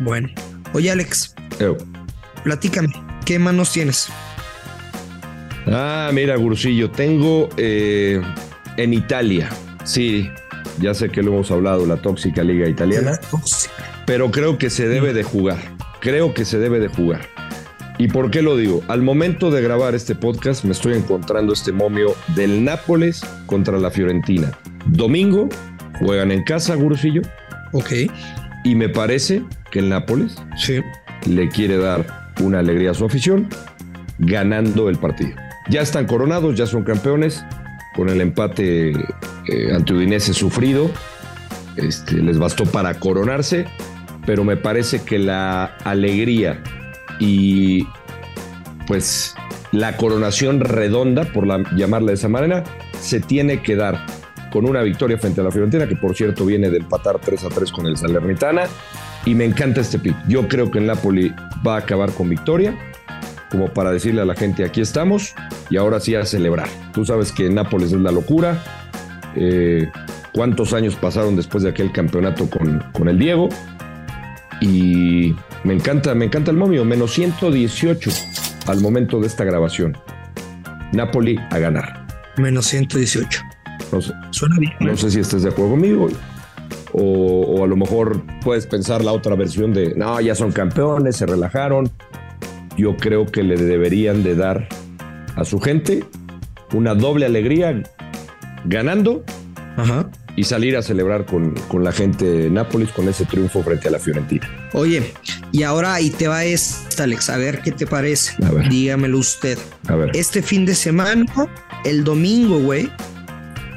Bueno. 0.00 0.28
Oye, 0.74 0.90
Alex, 0.90 1.34
Ew. 1.60 1.76
platícame. 2.44 2.88
¿Qué 3.24 3.38
manos 3.38 3.72
tienes? 3.72 4.08
Ah, 5.66 6.10
mira, 6.12 6.36
Gurusillo, 6.36 6.90
tengo 6.90 7.48
eh, 7.56 8.20
en 8.76 8.94
Italia. 8.94 9.48
Sí, 9.84 10.28
ya 10.80 10.94
sé 10.94 11.08
que 11.10 11.22
lo 11.22 11.32
hemos 11.32 11.50
hablado, 11.50 11.86
la 11.86 11.96
tóxica 11.96 12.42
liga 12.42 12.68
italiana. 12.68 13.18
pero 14.06 14.30
creo 14.30 14.58
que 14.58 14.70
se 14.70 14.88
debe 14.88 15.12
de 15.12 15.22
jugar. 15.22 15.58
Creo 16.00 16.34
que 16.34 16.44
se 16.44 16.58
debe 16.58 16.80
de 16.80 16.88
jugar. 16.88 17.20
¿Y 18.02 18.08
por 18.08 18.32
qué 18.32 18.42
lo 18.42 18.56
digo? 18.56 18.82
Al 18.88 19.00
momento 19.00 19.52
de 19.52 19.62
grabar 19.62 19.94
este 19.94 20.16
podcast 20.16 20.64
me 20.64 20.72
estoy 20.72 20.94
encontrando 20.94 21.52
este 21.52 21.70
momio 21.70 22.16
del 22.34 22.64
Nápoles 22.64 23.24
contra 23.46 23.78
la 23.78 23.92
Fiorentina. 23.92 24.50
Domingo 24.86 25.48
juegan 26.00 26.32
en 26.32 26.42
casa, 26.42 26.74
Gurusillo, 26.74 27.22
Ok. 27.70 27.92
y 28.64 28.74
me 28.74 28.88
parece 28.88 29.44
que 29.70 29.78
el 29.78 29.88
Nápoles 29.88 30.34
Sí. 30.56 30.80
le 31.30 31.48
quiere 31.48 31.76
dar 31.76 32.32
una 32.40 32.58
alegría 32.58 32.90
a 32.90 32.94
su 32.94 33.04
afición 33.04 33.46
ganando 34.18 34.88
el 34.88 34.98
partido. 34.98 35.36
Ya 35.70 35.82
están 35.82 36.06
coronados, 36.08 36.56
ya 36.56 36.66
son 36.66 36.82
campeones, 36.82 37.44
con 37.94 38.08
el 38.08 38.20
empate 38.20 38.90
eh, 38.90 39.72
ante 39.72 39.92
Udinese 39.94 40.34
sufrido, 40.34 40.90
este, 41.76 42.16
les 42.16 42.36
bastó 42.36 42.64
para 42.66 42.94
coronarse, 42.94 43.64
pero 44.26 44.42
me 44.42 44.56
parece 44.56 45.02
que 45.04 45.20
la 45.20 45.66
alegría 45.84 46.60
y 47.18 47.86
pues 48.86 49.34
la 49.72 49.96
coronación 49.96 50.60
redonda, 50.60 51.24
por 51.24 51.46
la, 51.46 51.62
llamarla 51.74 52.08
de 52.08 52.14
esa 52.14 52.28
manera, 52.28 52.62
se 53.00 53.20
tiene 53.20 53.62
que 53.62 53.74
dar 53.74 54.04
con 54.52 54.68
una 54.68 54.82
victoria 54.82 55.18
frente 55.18 55.40
a 55.40 55.44
la 55.44 55.50
Fiorentina, 55.50 55.88
que 55.88 55.96
por 55.96 56.14
cierto 56.14 56.44
viene 56.44 56.70
de 56.70 56.78
empatar 56.78 57.18
3 57.18 57.44
a 57.44 57.48
3 57.48 57.72
con 57.72 57.86
el 57.86 57.96
Salernitana. 57.96 58.64
Y 59.24 59.34
me 59.34 59.44
encanta 59.44 59.80
este 59.80 59.98
pick. 59.98 60.16
Yo 60.28 60.46
creo 60.48 60.70
que 60.70 60.78
el 60.78 60.86
Napoli 60.86 61.32
va 61.66 61.76
a 61.76 61.78
acabar 61.78 62.12
con 62.12 62.28
victoria, 62.28 62.76
como 63.50 63.72
para 63.72 63.92
decirle 63.92 64.20
a 64.20 64.24
la 64.24 64.34
gente, 64.34 64.64
aquí 64.64 64.80
estamos 64.80 65.34
y 65.70 65.76
ahora 65.76 66.00
sí 66.00 66.14
a 66.14 66.26
celebrar. 66.26 66.68
Tú 66.92 67.04
sabes 67.04 67.32
que 67.32 67.48
Nápoles 67.48 67.92
es 67.92 68.00
la 68.00 68.12
locura. 68.12 68.62
Eh, 69.36 69.88
¿Cuántos 70.34 70.72
años 70.74 70.96
pasaron 70.96 71.36
después 71.36 71.62
de 71.62 71.70
aquel 71.70 71.92
campeonato 71.92 72.48
con, 72.50 72.80
con 72.92 73.08
el 73.08 73.18
Diego? 73.18 73.48
Y 74.60 75.34
me 75.64 75.74
encanta, 75.74 76.14
me 76.14 76.24
encanta 76.24 76.50
el 76.50 76.56
momio. 76.56 76.84
Menos 76.84 77.12
118 77.12 78.10
al 78.66 78.80
momento 78.80 79.20
de 79.20 79.26
esta 79.26 79.44
grabación. 79.44 79.96
Napoli 80.92 81.38
a 81.50 81.58
ganar. 81.58 82.06
Menos 82.36 82.66
118. 82.66 83.40
No 83.92 84.00
sé, 84.00 84.12
Suena 84.30 84.56
bien. 84.58 84.72
no 84.80 84.92
¿eh? 84.92 84.96
sé 84.96 85.10
si 85.10 85.20
estés 85.20 85.42
de 85.42 85.50
acuerdo 85.50 85.72
conmigo. 85.72 86.08
O, 86.92 87.02
o 87.02 87.64
a 87.64 87.66
lo 87.66 87.76
mejor 87.76 88.22
puedes 88.42 88.66
pensar 88.66 89.02
la 89.02 89.12
otra 89.12 89.34
versión 89.34 89.72
de, 89.72 89.94
no, 89.94 90.20
ya 90.20 90.34
son 90.34 90.52
campeones, 90.52 91.16
se 91.16 91.26
relajaron. 91.26 91.90
Yo 92.76 92.96
creo 92.96 93.26
que 93.26 93.42
le 93.42 93.56
deberían 93.56 94.22
de 94.22 94.34
dar 94.34 94.68
a 95.36 95.44
su 95.44 95.58
gente 95.60 96.04
una 96.72 96.94
doble 96.94 97.26
alegría 97.26 97.82
ganando 98.64 99.24
Ajá. 99.76 100.10
y 100.36 100.44
salir 100.44 100.76
a 100.76 100.82
celebrar 100.82 101.26
con, 101.26 101.54
con 101.68 101.84
la 101.84 101.92
gente 101.92 102.24
de 102.24 102.50
Nápoles 102.50 102.90
con 102.92 103.08
ese 103.08 103.24
triunfo 103.24 103.62
frente 103.62 103.88
a 103.88 103.90
la 103.90 103.98
Fiorentina. 103.98 104.48
Oye, 104.72 105.12
y 105.52 105.64
ahora 105.64 105.94
ahí 105.94 106.08
te 106.10 106.28
va 106.28 106.44
esta, 106.44 107.04
Alex. 107.04 107.28
A 107.28 107.36
ver 107.36 107.60
qué 107.60 107.72
te 107.72 107.86
parece. 107.86 108.32
A 108.44 108.50
ver. 108.50 108.70
Dígamelo 108.70 109.18
usted. 109.18 109.58
A 109.86 109.94
ver. 109.94 110.10
Este 110.14 110.42
fin 110.42 110.64
de 110.64 110.74
semana, 110.74 111.26
el 111.84 112.04
domingo, 112.04 112.58
güey, 112.58 112.90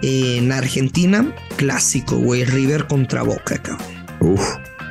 En 0.02 0.52
Argentina, 0.54 1.36
clásico, 1.58 2.18
güey. 2.18 2.46
River 2.46 2.88
contra 2.88 3.24
Boca, 3.24 3.58
cabrón. 3.58 3.88
Uf. 4.22 4.42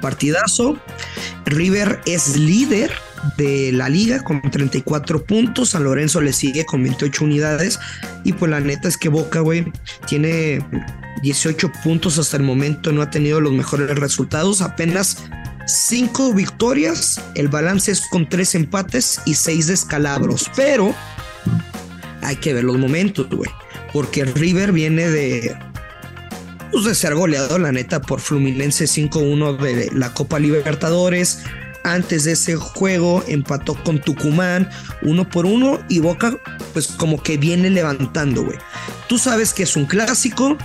Partidazo. 0.03 0.79
River 1.47 2.00
es 2.05 2.37
líder 2.37 2.91
de 3.38 3.73
la 3.73 3.88
liga 3.88 4.23
con 4.23 4.43
34 4.43 5.25
puntos. 5.25 5.71
San 5.71 5.85
Lorenzo 5.85 6.21
le 6.21 6.35
sigue 6.35 6.67
con 6.67 6.83
28 6.83 7.25
unidades. 7.25 7.81
Y 8.25 8.35
pues 8.35 8.50
la 8.50 8.61
neta 8.61 8.88
es 8.88 8.99
que 8.99 9.09
Boca, 9.09 9.41
güey, 9.41 9.73
tiene 10.07 10.62
18 11.23 11.73
puntos 11.83 12.19
hasta 12.19 12.37
el 12.37 12.43
momento. 12.43 12.93
No 12.93 13.00
ha 13.00 13.11
tenido 13.11 13.41
los 13.41 13.53
mejores 13.53 13.88
resultados. 13.99 14.61
Apenas 14.61 15.25
5 15.66 16.35
victorias. 16.35 17.21
El 17.35 17.49
balance 17.49 17.92
es 17.92 18.02
con 18.02 18.28
3 18.28 18.54
empates 18.56 19.21
y 19.25 19.35
6 19.35 19.66
descalabros. 19.66 20.50
Pero 20.56 20.94
hay 22.23 22.37
que 22.37 22.54
ver 22.54 22.64
los 22.64 22.78
momentos, 22.78 23.28
güey. 23.30 23.50
Porque 23.92 24.25
River 24.25 24.73
viene 24.73 25.09
de, 25.09 25.56
pues, 26.73 26.85
de 26.85 26.94
ser 26.94 27.14
goleado, 27.14 27.59
la 27.59 27.73
neta, 27.73 28.00
por 28.00 28.21
Fluminense 28.21 28.87
5-1 28.87 29.56
de 29.59 29.90
la 29.92 30.12
Copa 30.12 30.38
Libertadores. 30.38 31.40
Antes 31.85 32.25
de 32.25 32.33
ese 32.33 32.56
juego 32.56 33.23
empató 33.28 33.75
con 33.85 34.00
Tucumán 34.00 34.71
uno 35.02 35.28
por 35.28 35.44
uno 35.44 35.80
y 35.90 35.99
Boca 35.99 36.35
pues 36.73 36.87
como 36.88 37.23
que 37.23 37.37
viene 37.37 37.68
levantando, 37.68 38.42
güey. 38.42 38.59
Tú 39.06 39.18
sabes 39.18 39.52
que 39.52 39.64
es 39.64 39.76
un 39.76 39.85
clásico, 39.85 40.56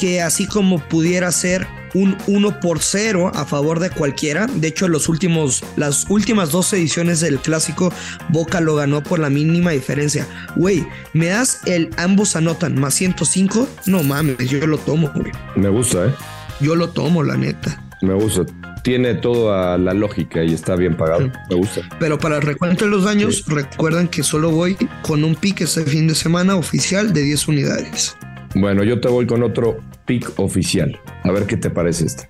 que 0.00 0.20
así 0.20 0.46
como 0.46 0.80
pudiera 0.88 1.30
ser 1.30 1.66
un 1.94 2.16
1 2.26 2.60
por 2.60 2.80
0 2.80 3.32
a 3.34 3.44
favor 3.44 3.80
de 3.80 3.90
cualquiera. 3.90 4.46
De 4.46 4.68
hecho, 4.68 4.88
los 4.88 5.08
últimos, 5.08 5.64
las 5.76 6.08
últimas 6.08 6.50
dos 6.50 6.72
ediciones 6.72 7.20
del 7.20 7.38
clásico, 7.38 7.92
Boca 8.30 8.60
lo 8.60 8.74
ganó 8.76 9.02
por 9.02 9.18
la 9.18 9.30
mínima 9.30 9.70
diferencia. 9.70 10.26
Güey, 10.56 10.86
¿me 11.12 11.26
das 11.26 11.60
el 11.66 11.90
ambos 11.96 12.36
anotan 12.36 12.78
más 12.78 12.94
105? 12.94 13.68
No 13.86 14.02
mames, 14.02 14.36
yo 14.48 14.66
lo 14.66 14.78
tomo, 14.78 15.10
güey. 15.14 15.32
Me 15.56 15.68
gusta, 15.68 16.06
¿eh? 16.06 16.14
Yo 16.60 16.74
lo 16.74 16.90
tomo, 16.90 17.22
la 17.22 17.36
neta. 17.36 17.82
Me 18.02 18.14
gusta. 18.14 18.44
Tiene 18.82 19.14
toda 19.14 19.76
la 19.76 19.92
lógica 19.92 20.42
y 20.44 20.54
está 20.54 20.76
bien 20.76 20.96
pagado. 20.96 21.30
Me 21.50 21.56
gusta. 21.56 21.80
Pero 21.98 22.18
para 22.18 22.36
el 22.36 22.42
recuento 22.42 22.84
de 22.84 22.90
los 22.90 23.04
daños, 23.04 23.44
recuerden 23.46 24.08
que 24.08 24.22
solo 24.22 24.50
voy 24.50 24.76
con 25.02 25.24
un 25.24 25.34
pick 25.34 25.62
este 25.62 25.82
fin 25.84 26.06
de 26.06 26.14
semana 26.14 26.56
oficial 26.56 27.12
de 27.12 27.22
10 27.22 27.48
unidades. 27.48 28.16
Bueno, 28.54 28.84
yo 28.84 29.00
te 29.00 29.08
voy 29.08 29.26
con 29.26 29.42
otro 29.42 29.78
pick 30.08 30.40
oficial. 30.40 30.98
A 31.22 31.30
ver 31.30 31.46
qué 31.46 31.56
te 31.56 31.70
parece 31.70 32.06
este. 32.06 32.28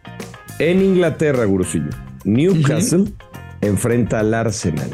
En 0.59 0.83
Inglaterra, 0.83 1.45
Gurusillo, 1.47 1.91
Newcastle 2.25 3.05
enfrenta 3.63 4.21
al 4.21 4.35
Arsenal. 4.35 4.91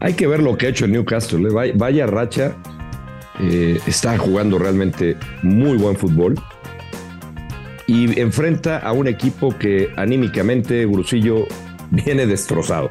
Hay 0.00 0.14
que 0.14 0.26
ver 0.26 0.42
lo 0.42 0.58
que 0.58 0.66
ha 0.66 0.68
hecho 0.68 0.84
el 0.84 0.92
Newcastle. 0.92 1.48
¿eh? 1.48 1.52
Vaya, 1.52 1.72
vaya 1.76 2.06
racha. 2.06 2.56
Eh, 3.40 3.78
está 3.86 4.18
jugando 4.18 4.58
realmente 4.58 5.16
muy 5.42 5.78
buen 5.78 5.96
fútbol. 5.96 6.34
Y 7.86 8.18
enfrenta 8.20 8.78
a 8.78 8.92
un 8.92 9.06
equipo 9.06 9.56
que 9.56 9.90
anímicamente, 9.96 10.84
Gurusillo, 10.84 11.46
viene 11.90 12.26
destrozado. 12.26 12.90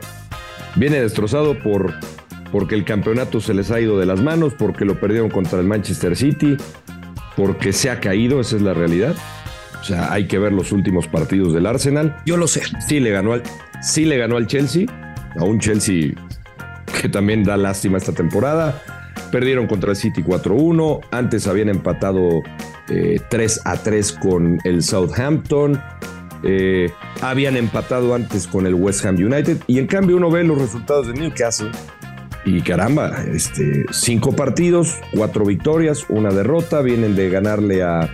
Viene 0.75 1.01
destrozado 1.01 1.59
por, 1.59 1.93
porque 2.51 2.75
el 2.75 2.85
campeonato 2.85 3.41
se 3.41 3.53
les 3.53 3.69
ha 3.69 3.79
ido 3.79 3.99
de 3.99 4.05
las 4.05 4.21
manos, 4.21 4.53
porque 4.57 4.85
lo 4.85 4.99
perdieron 4.99 5.29
contra 5.29 5.59
el 5.59 5.67
Manchester 5.67 6.15
City, 6.15 6.57
porque 7.35 7.73
se 7.73 7.89
ha 7.89 7.99
caído, 7.99 8.39
esa 8.39 8.55
es 8.55 8.61
la 8.61 8.73
realidad. 8.73 9.15
O 9.81 9.83
sea, 9.83 10.13
hay 10.13 10.27
que 10.27 10.39
ver 10.39 10.53
los 10.53 10.71
últimos 10.71 11.07
partidos 11.07 11.53
del 11.53 11.65
Arsenal. 11.65 12.15
Yo 12.25 12.37
lo 12.37 12.47
sé. 12.47 12.61
Sí 12.87 12.99
le 12.99 13.11
ganó 13.11 13.33
al, 13.33 13.43
sí 13.81 14.05
le 14.05 14.17
ganó 14.17 14.37
al 14.37 14.47
Chelsea, 14.47 14.85
a 15.37 15.43
un 15.43 15.59
Chelsea 15.59 16.13
que 17.01 17.09
también 17.09 17.43
da 17.43 17.57
lástima 17.57 17.97
esta 17.97 18.13
temporada. 18.13 18.81
Perdieron 19.31 19.67
contra 19.67 19.91
el 19.91 19.97
City 19.97 20.23
4-1. 20.23 21.01
Antes 21.11 21.47
habían 21.47 21.69
empatado 21.69 22.43
eh, 22.89 23.19
3 23.29 23.61
a 23.65 23.77
3 23.77 24.11
con 24.13 24.59
el 24.63 24.83
Southampton. 24.83 25.81
Eh, 26.43 26.91
habían 27.21 27.57
empatado 27.57 28.15
antes 28.15 28.47
con 28.47 28.67
el 28.67 28.75
West 28.75 29.05
Ham 29.05 29.15
United. 29.15 29.57
Y 29.67 29.79
en 29.79 29.87
cambio 29.87 30.15
uno 30.17 30.31
ve 30.31 30.43
los 30.43 30.57
resultados 30.57 31.07
de 31.07 31.13
Newcastle. 31.13 31.71
Y 32.45 32.61
caramba, 32.61 33.23
este, 33.31 33.85
cinco 33.91 34.35
partidos, 34.35 34.97
cuatro 35.11 35.45
victorias, 35.45 36.05
una 36.09 36.29
derrota. 36.29 36.81
Vienen 36.81 37.15
de 37.15 37.29
ganarle 37.29 37.83
a, 37.83 38.09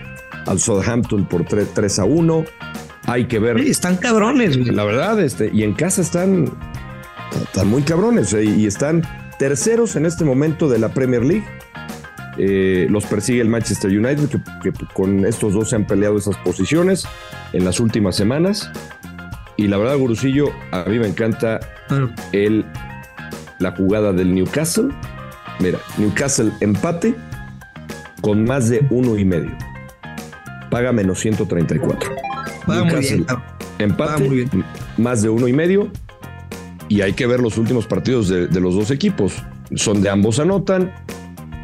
al 0.46 0.60
Southampton 0.60 1.26
por 1.26 1.44
3, 1.44 1.68
3 1.74 1.98
a 1.98 2.04
1. 2.04 2.44
Hay 3.06 3.26
que 3.26 3.38
ver. 3.40 3.60
Sí, 3.60 3.70
están 3.70 3.96
cabrones, 3.96 4.56
güey. 4.56 4.70
La 4.70 4.84
verdad, 4.84 5.20
este, 5.20 5.50
y 5.52 5.64
en 5.64 5.74
casa 5.74 6.00
están, 6.00 6.50
están 7.42 7.68
muy 7.68 7.82
cabrones 7.82 8.32
eh, 8.32 8.44
y 8.44 8.66
están 8.66 9.02
terceros 9.38 9.96
en 9.96 10.06
este 10.06 10.24
momento 10.24 10.68
de 10.68 10.78
la 10.78 10.90
Premier 10.90 11.24
League. 11.24 11.44
Eh, 12.38 12.86
los 12.88 13.06
persigue 13.06 13.40
el 13.40 13.48
Manchester 13.48 13.90
United, 13.90 14.28
que, 14.28 14.72
que 14.72 14.86
con 14.94 15.26
estos 15.26 15.54
dos 15.54 15.70
se 15.70 15.76
han 15.76 15.86
peleado 15.86 16.16
esas 16.16 16.36
posiciones 16.38 17.04
en 17.52 17.64
las 17.64 17.80
últimas 17.80 18.14
semanas. 18.14 18.70
Y 19.56 19.66
la 19.68 19.76
verdad, 19.76 19.98
Gurusillo, 19.98 20.46
a 20.70 20.84
mí 20.84 20.98
me 20.98 21.06
encanta 21.06 21.60
el, 22.32 22.64
la 23.60 23.72
jugada 23.72 24.12
del 24.12 24.34
Newcastle. 24.34 24.88
Mira, 25.60 25.78
Newcastle 25.98 26.50
empate 26.60 27.14
con 28.20 28.44
más 28.44 28.68
de 28.68 28.84
uno 28.90 29.16
y 29.16 29.24
medio. 29.24 29.56
Paga 30.70 30.92
menos 30.92 31.20
134. 31.20 32.10
Va 32.68 32.74
muy 32.74 32.84
Newcastle, 32.84 33.16
bien. 33.16 33.26
Empate, 33.78 34.24
muy 34.24 34.36
bien. 34.36 34.64
más 34.98 35.22
de 35.22 35.28
uno 35.28 35.46
y 35.46 35.52
medio. 35.52 35.90
Y 36.88 37.02
hay 37.02 37.12
que 37.12 37.26
ver 37.26 37.40
los 37.40 37.56
últimos 37.56 37.86
partidos 37.86 38.28
de, 38.28 38.48
de 38.48 38.60
los 38.60 38.74
dos 38.74 38.90
equipos. 38.90 39.34
Son 39.76 40.02
de 40.02 40.10
ambos 40.10 40.40
anotan, 40.40 40.92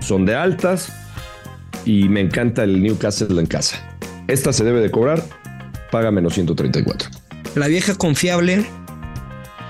son 0.00 0.24
de 0.24 0.36
altas. 0.36 0.92
Y 1.84 2.08
me 2.08 2.20
encanta 2.20 2.64
el 2.64 2.82
Newcastle 2.82 3.40
en 3.40 3.46
casa. 3.46 3.76
Esta 4.28 4.52
se 4.52 4.64
debe 4.64 4.80
de 4.80 4.90
cobrar, 4.90 5.22
paga 5.90 6.10
menos 6.10 6.34
134. 6.34 7.08
La 7.54 7.68
vieja 7.68 7.94
confiable 7.94 8.66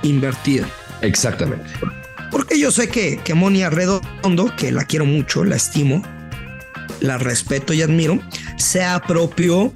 invertida. 0.02 0.66
Exactamente. 1.02 1.66
Porque 2.46 2.60
yo 2.60 2.70
sé 2.70 2.88
que, 2.88 3.18
que 3.24 3.34
Moni 3.34 3.64
Arredondo, 3.64 4.54
que 4.56 4.70
la 4.70 4.84
quiero 4.84 5.04
mucho, 5.04 5.42
la 5.44 5.56
estimo, 5.56 6.00
la 7.00 7.18
respeto 7.18 7.72
y 7.72 7.82
admiro, 7.82 8.20
se 8.56 8.84
apropió 8.84 9.72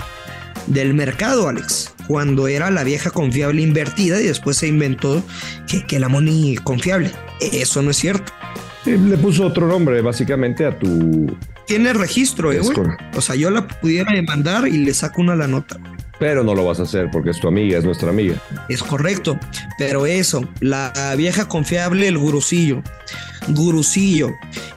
del 0.69 0.95
mercado, 0.95 1.49
Alex. 1.49 1.93
Cuando 2.07 2.47
era 2.47 2.71
la 2.71 2.85
vieja 2.85 3.11
confiable 3.11 3.63
invertida 3.63 4.21
y 4.21 4.25
después 4.27 4.57
se 4.57 4.69
inventó 4.69 5.21
que, 5.67 5.85
que 5.85 5.99
la 5.99 6.09
Moni 6.09 6.57
confiable. 6.59 7.11
Eso 7.41 7.83
no 7.83 7.91
es 7.91 7.97
cierto. 7.97 8.33
Eh, 8.87 8.97
Le 8.97 9.17
puso 9.19 9.47
otro 9.47 9.67
nombre, 9.67 10.01
básicamente, 10.01 10.65
a 10.65 10.79
tu. 10.79 11.37
Tiene 11.67 11.93
registro, 11.93 12.53
eh, 12.53 12.61
güey. 12.61 12.77
O 13.17 13.21
sea, 13.21 13.35
yo 13.35 13.51
la 13.51 13.67
pudiera 13.67 14.13
demandar 14.13 14.69
y 14.69 14.79
le 14.79 14.95
saco 14.95 15.21
una 15.23 15.33
a 15.33 15.37
la 15.37 15.49
nota. 15.49 15.77
Pero 16.21 16.45
no 16.45 16.55
lo 16.55 16.65
vas 16.67 16.79
a 16.79 16.85
hacer 16.85 17.11
porque 17.11 17.31
es 17.31 17.41
tu 17.41 17.49
amiga, 17.49 17.79
es 17.79 17.85
nuestra 17.85 18.11
amiga. 18.11 18.37
Es 18.69 18.83
correcto. 18.83 19.39
Pero 19.79 20.07
eso, 20.07 20.43
la 20.61 20.93
vieja 21.17 21.49
confiable, 21.49 22.07
el 22.07 22.19
gurucillo, 22.19 22.83
gurucillo, 23.49 24.31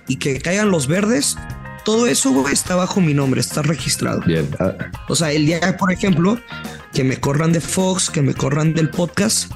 y 0.07 0.15
que 0.15 0.39
caigan 0.39 0.71
los 0.71 0.87
verdes, 0.87 1.37
todo 1.85 2.07
eso 2.07 2.31
güey, 2.31 2.53
está 2.53 2.75
bajo 2.75 3.01
mi 3.01 3.13
nombre, 3.13 3.41
está 3.41 3.61
registrado. 3.61 4.21
Bien. 4.25 4.47
ah, 4.59 4.73
O 5.09 5.15
sea, 5.15 5.31
el 5.33 5.45
día, 5.45 5.75
por 5.77 5.91
ejemplo, 5.91 6.39
que 6.93 7.03
me 7.03 7.17
corran 7.17 7.51
de 7.51 7.59
Fox, 7.59 8.09
que 8.09 8.21
me 8.21 8.33
corran 8.33 8.73
del 8.73 8.89
podcast, 8.89 9.51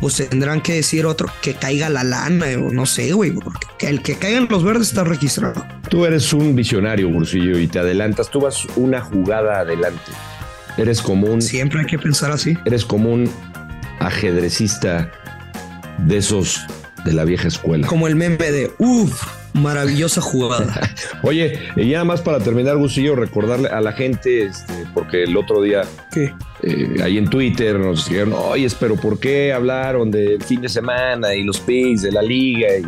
pues 0.00 0.16
tendrán 0.16 0.60
que 0.60 0.72
decir 0.74 1.06
otro 1.06 1.28
que 1.42 1.54
caiga 1.54 1.88
la 1.88 2.02
lana 2.02 2.46
o 2.56 2.72
no 2.72 2.86
sé, 2.86 3.12
güey, 3.12 3.30
porque 3.32 3.66
que 3.78 3.88
el 3.88 4.02
que 4.02 4.16
caigan 4.16 4.48
los 4.50 4.64
verdes 4.64 4.88
está 4.88 5.04
registrado. 5.04 5.64
Tú 5.88 6.04
eres 6.04 6.32
un 6.32 6.56
visionario, 6.56 7.08
Bursillo, 7.10 7.58
y 7.58 7.68
te 7.68 7.78
adelantas. 7.78 8.28
Tú 8.30 8.40
vas 8.40 8.64
una 8.76 9.00
jugada 9.00 9.60
adelante. 9.60 10.10
Eres 10.80 11.02
como 11.02 11.26
un, 11.26 11.42
Siempre 11.42 11.80
hay 11.80 11.86
que 11.86 11.98
pensar 11.98 12.30
así. 12.32 12.56
eres 12.64 12.84
como 12.84 13.12
un 13.12 13.30
ajedrecista 13.98 15.10
de 15.98 16.16
esos 16.16 16.64
de 17.04 17.12
la 17.12 17.24
vieja 17.24 17.48
escuela. 17.48 17.86
Como 17.86 18.06
el 18.08 18.16
meme 18.16 18.36
de, 18.50 18.70
uff, 18.78 19.22
maravillosa 19.52 20.20
jugada. 20.20 20.80
Oye, 21.22 21.58
y 21.76 21.86
nada 21.90 22.04
más 22.04 22.20
para 22.22 22.38
terminar, 22.38 22.76
Bursillo, 22.76 23.14
recordarle 23.16 23.68
a 23.68 23.80
la 23.80 23.92
gente, 23.92 24.44
este, 24.44 24.72
porque 24.94 25.24
el 25.24 25.36
otro 25.36 25.62
día 25.62 25.82
¿Qué? 26.12 26.32
eh, 26.62 26.96
ahí 27.02 27.18
en 27.18 27.28
Twitter 27.28 27.78
nos 27.78 28.08
dijeron, 28.08 28.34
oye, 28.34 28.68
pero 28.78 28.96
¿por 28.96 29.18
qué 29.18 29.52
hablaron 29.52 30.10
del 30.10 30.42
fin 30.42 30.60
de 30.62 30.68
semana 30.68 31.34
y 31.34 31.42
los 31.42 31.60
picks 31.60 32.02
de 32.02 32.12
la 32.12 32.22
liga? 32.22 32.68
Y 32.78 32.82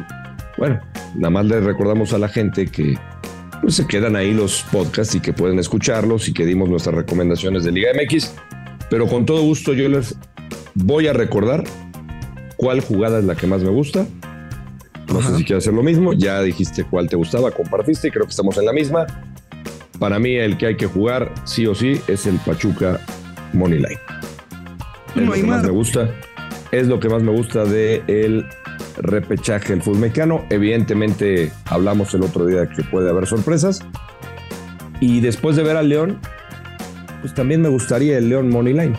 bueno, 0.56 0.80
nada 1.14 1.30
más 1.30 1.46
les 1.46 1.62
recordamos 1.62 2.12
a 2.12 2.18
la 2.18 2.28
gente 2.28 2.66
que 2.66 2.96
pues, 3.62 3.74
se 3.76 3.86
quedan 3.86 4.16
ahí 4.16 4.32
los 4.34 4.62
podcasts 4.70 5.14
y 5.14 5.20
que 5.20 5.32
pueden 5.32 5.58
escucharlos 5.58 6.28
y 6.28 6.32
que 6.34 6.44
dimos 6.44 6.68
nuestras 6.68 6.94
recomendaciones 6.94 7.64
de 7.64 7.72
Liga 7.72 7.90
MX. 7.94 8.34
Pero 8.90 9.06
con 9.06 9.24
todo 9.24 9.42
gusto 9.42 9.72
yo 9.72 9.88
les 9.88 10.16
voy 10.74 11.06
a 11.06 11.12
recordar 11.14 11.64
cuál 12.56 12.80
jugada 12.80 13.18
es 13.20 13.24
la 13.24 13.34
que 13.34 13.46
más 13.46 13.62
me 13.62 13.70
gusta. 13.70 14.06
No 15.08 15.18
Ajá. 15.18 15.30
sé 15.30 15.36
si 15.38 15.44
quieres 15.44 15.64
hacer 15.64 15.74
lo 15.74 15.82
mismo. 15.82 16.12
Ya 16.12 16.40
dijiste 16.42 16.84
cuál 16.84 17.08
te 17.08 17.16
gustaba, 17.16 17.50
compartiste 17.50 18.08
y 18.08 18.10
creo 18.10 18.24
que 18.24 18.30
estamos 18.30 18.56
en 18.58 18.66
la 18.66 18.72
misma. 18.72 19.06
Para 19.98 20.18
mí 20.18 20.34
el 20.36 20.56
que 20.58 20.66
hay 20.66 20.76
que 20.76 20.86
jugar 20.86 21.32
sí 21.44 21.66
o 21.66 21.74
sí 21.74 22.00
es 22.08 22.26
el 22.26 22.36
Pachuca 22.38 23.00
Moneyline. 23.52 23.98
Es 25.14 25.16
No 25.16 25.22
lo 25.26 25.32
que 25.32 25.42
más 25.42 25.56
más. 25.58 25.64
me 25.64 25.70
gusta. 25.70 26.10
Es 26.72 26.86
lo 26.86 26.98
que 26.98 27.08
más 27.08 27.22
me 27.22 27.30
gusta 27.32 27.64
de 27.64 28.02
el 28.08 28.46
repechaje 28.96 29.72
del 29.72 29.82
fútbol 29.82 30.00
mexicano. 30.00 30.44
Evidentemente 30.50 31.52
hablamos 31.66 32.12
el 32.14 32.22
otro 32.22 32.46
día 32.46 32.60
de 32.62 32.68
que 32.68 32.82
puede 32.84 33.10
haber 33.10 33.26
sorpresas, 33.26 33.80
Y 35.00 35.20
después 35.20 35.56
de 35.56 35.64
ver 35.64 35.76
al 35.76 35.88
León, 35.88 36.20
pues 37.20 37.34
también 37.34 37.60
me 37.60 37.68
gustaría 37.68 38.18
el 38.18 38.28
León 38.28 38.48
Moneyline. 38.50 38.96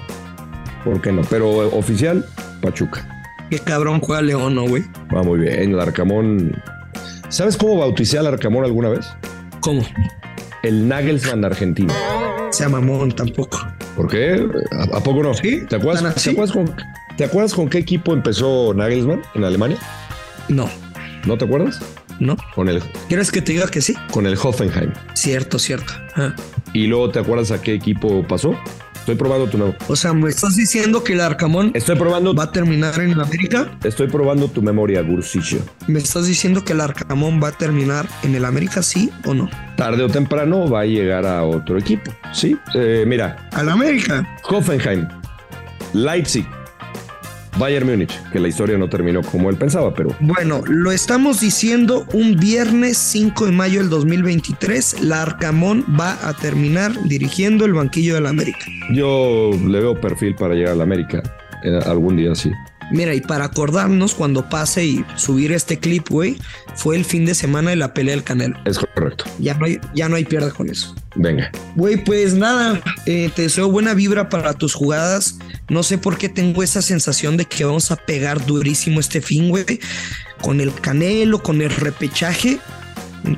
¿Por 0.83 1.01
qué 1.01 1.11
no? 1.13 1.21
Pero 1.29 1.49
oficial, 1.77 2.25
Pachuca. 2.61 3.07
Qué 3.49 3.59
cabrón 3.59 4.01
juega 4.01 4.21
León, 4.21 4.55
¿no, 4.55 4.67
güey? 4.67 4.83
Va 5.15 5.23
muy 5.23 5.39
bien. 5.39 5.71
El 5.71 5.79
Arcamón. 5.79 6.61
¿Sabes 7.29 7.55
cómo 7.55 7.77
bauticé 7.77 8.17
al 8.17 8.27
Arcamón 8.27 8.65
alguna 8.65 8.89
vez? 8.89 9.07
¿Cómo? 9.61 9.81
El 10.63 10.87
Nagelsmann 10.87 11.45
argentino. 11.45 11.93
Sea 12.51 12.69
mamón 12.69 13.11
tampoco. 13.13 13.59
¿Por 13.95 14.09
qué? 14.09 14.45
¿A, 14.71 14.97
a 14.97 14.99
poco 15.01 15.23
no? 15.23 15.33
¿Sí? 15.33 15.65
¿Te 15.67 15.77
acuerdas, 15.77 16.03
¿Tan 16.03 16.13
¿te, 16.15 16.29
acuerdas 16.31 16.51
con, 16.51 16.75
¿Te 17.17 17.23
acuerdas 17.25 17.53
con 17.53 17.69
qué 17.69 17.77
equipo 17.77 18.13
empezó 18.13 18.73
Nagelsmann 18.73 19.21
en 19.35 19.43
Alemania? 19.43 19.77
No, 20.49 20.69
¿No 21.25 21.37
te 21.37 21.45
acuerdas? 21.45 21.79
no. 22.19 22.35
Con 22.55 22.69
el, 22.69 22.81
¿Quieres 23.07 23.31
que 23.31 23.41
te 23.41 23.53
diga 23.53 23.67
que 23.67 23.81
sí? 23.81 23.95
con 24.11 24.25
el 24.27 24.37
Hoffenheim. 24.41 24.91
Cierto, 25.13 25.57
cierto. 25.59 25.93
Ah. 26.15 26.33
Y 26.73 26.87
luego 26.87 27.09
te 27.11 27.19
acuerdas 27.19 27.51
a 27.51 27.61
qué 27.61 27.73
equipo 27.73 28.25
pasó. 28.27 28.55
Estoy 28.99 29.15
probando 29.15 29.47
tu 29.47 29.57
nuevo. 29.57 29.75
O 29.89 29.95
sea, 29.97 30.13
¿me 30.13 30.29
estás 30.29 30.55
diciendo 30.55 31.03
que 31.03 31.11
el 31.13 31.19
Arcamón 31.21 31.71
Estoy 31.73 31.97
probando, 31.97 32.33
va 32.33 32.43
a 32.45 32.51
terminar 32.53 32.97
en 33.01 33.11
el 33.11 33.19
América? 33.19 33.69
estoy 33.83 34.07
probando 34.07 34.47
tu 34.47 34.61
memoria, 34.61 35.01
Gursicio. 35.01 35.59
¿Me 35.87 35.99
estás 35.99 36.25
diciendo 36.27 36.63
que 36.63 36.71
el 36.73 36.79
Arcamón 36.81 37.41
va 37.43 37.49
a 37.49 37.51
terminar 37.51 38.07
en 38.23 38.33
el 38.35 38.45
América, 38.45 38.81
sí 38.81 39.11
o 39.25 39.33
no? 39.33 39.49
Tarde 39.75 40.03
o 40.03 40.07
temprano 40.09 40.69
va 40.69 40.81
a 40.81 40.85
llegar 40.85 41.25
a 41.25 41.43
otro 41.43 41.77
equipo. 41.77 42.11
Sí. 42.31 42.55
Eh, 42.75 43.03
mira, 43.05 43.49
Al 43.51 43.67
América. 43.69 44.25
Hoffenheim, 44.49 45.05
Leipzig, 45.93 46.47
Bayern 47.57 47.87
Múnich, 47.87 48.11
que 48.31 48.39
la 48.39 48.47
historia 48.47 48.77
no 48.77 48.89
terminó 48.89 49.21
como 49.21 49.49
él 49.49 49.57
pensaba, 49.57 49.93
pero 49.93 50.15
Bueno, 50.19 50.61
lo 50.67 50.91
estamos 50.91 51.39
diciendo 51.39 52.05
un 52.13 52.35
viernes 52.35 52.97
5 52.97 53.45
de 53.45 53.51
mayo 53.51 53.79
del 53.79 53.89
2023. 53.89 55.01
La 55.01 55.21
Arcamón 55.21 55.85
va 55.99 56.17
a 56.27 56.33
terminar 56.33 56.91
dirigiendo 57.03 57.65
el 57.65 57.73
banquillo 57.73 58.15
del 58.15 58.25
América. 58.25 58.65
yo 58.91 59.51
le 59.53 59.79
veo 59.79 59.99
perfil 59.99 60.35
para 60.35 60.55
llegar 60.55 60.73
a 60.73 60.75
la 60.75 60.83
América 60.83 61.21
eh, 61.63 61.79
algún 61.85 62.17
día, 62.17 62.35
sí. 62.35 62.51
Mira, 62.91 63.13
y 63.13 63.21
para 63.21 63.45
acordarnos, 63.45 64.13
cuando 64.13 64.49
pase 64.49 64.85
y 64.85 65.05
subir 65.15 65.51
este 65.51 65.79
clip, 65.79 66.09
güey, 66.09 66.37
fue 66.75 66.95
el 66.95 67.05
fin 67.05 67.25
de 67.25 67.35
semana 67.35 67.71
de 67.71 67.75
la 67.75 67.93
pelea 67.93 68.15
del 68.15 68.23
Canelo. 68.23 68.57
Es 68.65 68.79
correcto. 68.79 69.25
Ya 69.39 69.53
no 69.55 69.65
hay, 69.65 69.79
ya 69.95 70.09
no 70.09 70.15
hay 70.15 70.25
pierde 70.25 70.51
con 70.51 70.69
eso. 70.69 70.95
Venga. 71.15 71.51
Güey, 71.75 72.03
pues 72.03 72.33
nada, 72.33 72.81
eh, 73.05 73.29
te 73.35 73.43
deseo 73.43 73.69
buena 73.69 73.93
vibra 73.93 74.29
para 74.29 74.53
tus 74.53 74.73
jugadas. 74.73 75.37
No 75.69 75.83
sé 75.83 75.97
por 75.97 76.17
qué 76.17 76.29
tengo 76.29 76.63
esa 76.63 76.81
sensación 76.81 77.37
de 77.37 77.45
que 77.45 77.65
vamos 77.65 77.91
a 77.91 77.95
pegar 77.95 78.45
durísimo 78.45 78.99
este 78.99 79.21
fin, 79.21 79.49
güey. 79.49 79.79
Con 80.41 80.61
el 80.61 80.73
canelo, 80.73 81.41
con 81.41 81.61
el 81.61 81.69
repechaje. 81.69 82.59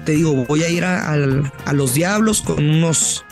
Te 0.04 0.14
digo, 0.14 0.46
voy 0.48 0.64
a 0.64 0.70
ir 0.70 0.84
a 0.84 1.16
los 1.74 1.94
diablos 1.94 2.42
con 2.42 2.68
unos 2.68 3.25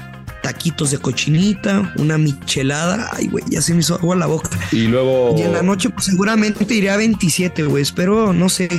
taquitos 0.43 0.91
de 0.91 0.99
cochinita, 0.99 1.91
una 1.97 2.19
michelada. 2.19 3.09
Ay, 3.13 3.27
güey, 3.27 3.43
ya 3.47 3.61
se 3.61 3.73
me 3.73 3.79
hizo 3.79 3.95
agua 3.95 4.15
la 4.15 4.27
boca. 4.27 4.49
Y 4.71 4.87
luego. 4.87 5.33
Y 5.35 5.41
en 5.41 5.53
la 5.53 5.63
noche, 5.63 5.89
pues 5.89 6.05
seguramente 6.05 6.71
iré 6.71 6.91
a 6.91 6.97
27, 6.97 7.63
güey. 7.63 7.81
Espero, 7.81 8.33
no 8.33 8.49
sé. 8.49 8.69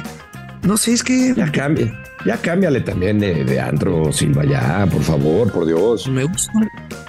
No 0.62 0.76
sé, 0.76 0.92
es 0.92 1.02
que 1.02 1.34
Ya 1.36 1.50
cambia. 1.50 1.92
Ya 2.24 2.38
cámbiale 2.38 2.80
también 2.80 3.18
de, 3.18 3.44
de 3.44 3.60
Andro 3.60 4.10
Silva, 4.12 4.44
ya, 4.44 4.86
por 4.90 5.02
favor, 5.02 5.52
por 5.52 5.66
Dios. 5.66 6.08
me 6.08 6.24
gusta. 6.24 6.52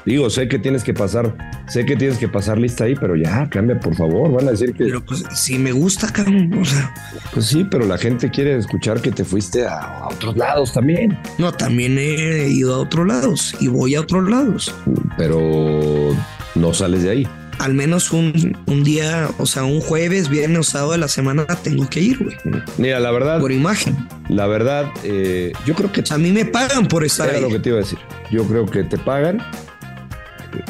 Digo, 0.05 0.29
sé 0.29 0.47
que 0.47 0.59
tienes 0.59 0.83
que 0.83 0.93
pasar, 0.93 1.35
sé 1.67 1.85
que 1.85 1.95
tienes 1.95 2.17
que 2.17 2.27
pasar 2.27 2.57
lista 2.59 2.83
ahí, 2.83 2.95
pero 2.95 3.15
ya, 3.15 3.49
cambia, 3.49 3.79
por 3.79 3.95
favor. 3.95 4.31
Van 4.31 4.47
a 4.47 4.51
decir 4.51 4.73
que. 4.73 4.83
Pero 4.85 5.03
pues 5.03 5.23
sí 5.33 5.57
me 5.57 5.71
gusta, 5.71 6.11
cabrón. 6.11 6.53
O 6.59 6.65
sea, 6.65 6.93
Pues 7.33 7.45
sí, 7.45 7.65
pero 7.69 7.85
la 7.85 7.97
gente 7.97 8.29
quiere 8.29 8.57
escuchar 8.57 9.01
que 9.01 9.11
te 9.11 9.23
fuiste 9.23 9.65
a, 9.65 9.79
a 9.79 10.07
otros 10.09 10.35
lados 10.37 10.73
también. 10.73 11.17
No, 11.37 11.51
también 11.53 11.97
he 11.97 12.49
ido 12.49 12.75
a 12.75 12.79
otros 12.79 13.07
lados 13.07 13.55
y 13.59 13.67
voy 13.69 13.95
a 13.95 14.01
otros 14.01 14.29
lados. 14.29 14.75
Pero 15.17 16.11
no 16.55 16.73
sales 16.73 17.03
de 17.03 17.09
ahí. 17.09 17.27
Al 17.59 17.73
menos 17.73 18.11
un, 18.11 18.57
un 18.67 18.83
día, 18.83 19.29
o 19.37 19.45
sea, 19.45 19.63
un 19.63 19.79
jueves, 19.81 20.29
viernes 20.29 20.59
o 20.59 20.63
sábado 20.63 20.91
de 20.93 20.97
la 20.99 21.07
semana 21.07 21.45
tengo 21.45 21.89
que 21.89 21.99
ir, 22.01 22.23
güey. 22.23 22.35
Mira, 22.77 22.99
la 22.99 23.11
verdad, 23.11 23.39
Por 23.39 23.51
imagen. 23.51 23.95
la 24.29 24.45
verdad, 24.47 24.91
eh, 25.03 25.51
yo 25.65 25.73
creo 25.73 25.91
que 25.91 26.03
a 26.09 26.17
mí 26.17 26.31
me 26.31 26.45
pagan 26.45 26.87
por 26.87 27.03
estar 27.03 27.27
era 27.29 27.37
ahí. 27.37 27.43
lo 27.43 27.49
que 27.49 27.59
te 27.59 27.69
iba 27.69 27.77
a 27.77 27.81
decir. 27.81 27.99
Yo 28.29 28.43
creo 28.45 28.65
que 28.65 28.83
te 28.83 28.97
pagan. 28.97 29.41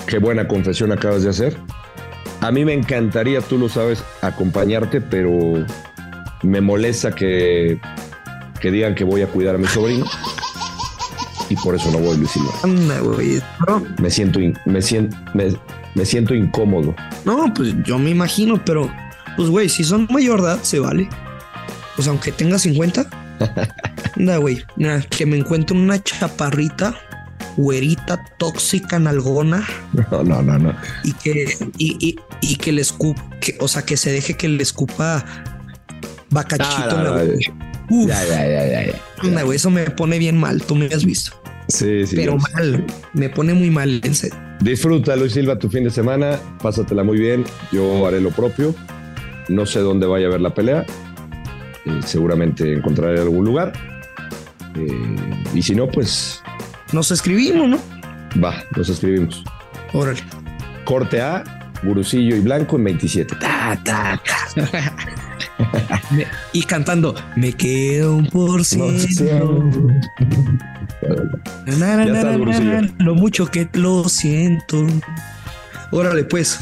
Qué 0.07 0.19
buena 0.19 0.47
confesión 0.47 0.91
acabas 0.91 1.23
de 1.23 1.29
hacer. 1.29 1.57
A 2.41 2.51
mí 2.51 2.63
me 2.65 2.73
encantaría, 2.73 3.41
tú 3.41 3.57
lo 3.57 3.69
sabes, 3.69 4.03
acompañarte, 4.21 5.01
pero 5.01 5.65
me 6.43 6.61
molesta 6.61 7.11
que, 7.13 7.79
que 8.61 8.71
digan 8.71 8.93
que 8.93 9.03
voy 9.03 9.21
a 9.23 9.27
cuidar 9.27 9.55
a 9.55 9.57
mi 9.57 9.67
sobrino. 9.67 10.05
Y 11.55 11.63
por 11.63 11.75
eso 11.75 11.89
no 11.91 11.99
voy, 11.99 12.17
Luis 12.17 12.31
Silva. 12.31 12.51
Anda, 12.63 12.99
güey. 12.99 13.41
No, 13.67 13.81
Me 14.01 14.09
siento, 14.09 14.39
in- 14.39 14.57
me 14.65 14.81
siento, 14.81 15.15
me, 15.33 15.47
me 15.95 16.05
siento 16.05 16.33
incómodo. 16.35 16.93
no, 17.23 17.53
pues 17.53 17.73
yo 17.85 17.97
me 17.97 18.09
imagino, 18.09 18.63
pero, 18.65 18.91
pues, 19.37 19.49
güey, 19.49 19.69
si 19.69 19.83
son 19.83 20.07
mayor 20.11 20.41
de 20.41 20.47
edad, 20.49 20.59
se 20.63 20.79
vale. 20.79 21.07
Pues 21.95 22.07
aunque 22.07 22.31
tenga 22.31 22.59
50. 22.59 23.05
Anda, 24.17 24.37
güey. 24.37 24.63
Que 25.09 25.25
me 25.25 25.37
encuentre 25.37 25.77
una 25.77 26.01
chaparrita, 26.01 26.95
güerita, 27.57 28.23
tóxica, 28.37 28.99
nalgona. 28.99 29.65
No, 30.11 30.23
no, 30.23 30.41
no, 30.41 30.57
no. 30.57 30.75
y 31.03 31.13
que 31.13 31.55
y, 31.77 31.95
y, 32.05 32.15
y 32.41 32.55
que 32.57 32.71
le 32.73 32.81
escupa, 32.81 33.23
o 33.59 33.67
sea, 33.67 33.83
que 33.83 33.95
se 33.97 34.11
deje 34.11 34.33
que 34.35 34.49
le 34.49 34.61
escupa 34.63 35.23
bacachito 36.29 36.89
Ah, 36.89 37.03
no, 37.03 37.03
no, 37.03 37.11
boca. 37.11 37.64
Uf, 37.89 38.07
Ya, 38.07 38.23
ya, 38.25 38.47
ya, 38.47 38.67
ya, 38.67 38.85
ya. 38.87 38.93
anda, 39.21 39.43
güey, 39.43 39.55
eso 39.57 39.69
me 39.69 39.89
pone 39.91 40.17
bien 40.19 40.37
mal, 40.37 40.61
tú 40.61 40.75
me 40.75 40.85
has 40.87 41.05
visto. 41.05 41.31
Sí, 41.67 42.05
sí. 42.05 42.15
Pero 42.15 42.37
mal, 42.37 42.85
me 43.13 43.29
pone 43.29 43.53
muy 43.53 43.69
mal, 43.69 43.99
en 44.03 44.13
serio. 44.15 44.37
Disfruta, 44.61 45.15
Luis 45.15 45.33
Silva, 45.33 45.57
tu 45.57 45.69
fin 45.69 45.83
de 45.83 45.89
semana. 45.89 46.39
Pásatela 46.61 47.03
muy 47.03 47.17
bien. 47.19 47.43
Yo 47.71 48.05
haré 48.07 48.21
lo 48.21 48.29
propio. 48.31 48.73
No 49.49 49.65
sé 49.65 49.79
dónde 49.79 50.05
vaya 50.07 50.27
a 50.27 50.29
ver 50.29 50.41
la 50.41 50.53
pelea. 50.53 50.85
Eh, 51.85 51.99
seguramente 52.05 52.71
encontraré 52.73 53.19
algún 53.19 53.45
lugar. 53.45 53.73
Eh, 54.75 55.15
y 55.53 55.61
si 55.61 55.73
no, 55.75 55.87
pues 55.87 56.41
Nos 56.91 57.11
escribimos, 57.11 57.67
¿no? 57.69 57.79
va, 58.43 58.63
nos 58.75 58.89
escribimos. 58.89 59.43
Órale. 59.93 60.19
Corte 60.85 61.19
A, 61.21 61.43
Gurusillo 61.83 62.35
y 62.35 62.39
Blanco 62.41 62.75
en 62.77 62.83
27. 62.85 63.35
Ta, 63.39 63.79
ta, 63.83 64.21
ta. 64.55 64.93
Me- 66.11 66.27
y 66.53 66.63
cantando, 66.63 67.15
me 67.35 67.53
queda 67.53 68.09
un 68.09 68.27
por 68.27 68.63
ciento. 68.65 69.63
Na, 71.65 71.97
na, 71.97 72.05
na, 72.05 72.89
lo 72.99 73.15
mucho 73.15 73.47
que 73.47 73.67
lo 73.73 74.07
siento. 74.09 74.85
Órale, 75.91 76.23
pues. 76.23 76.59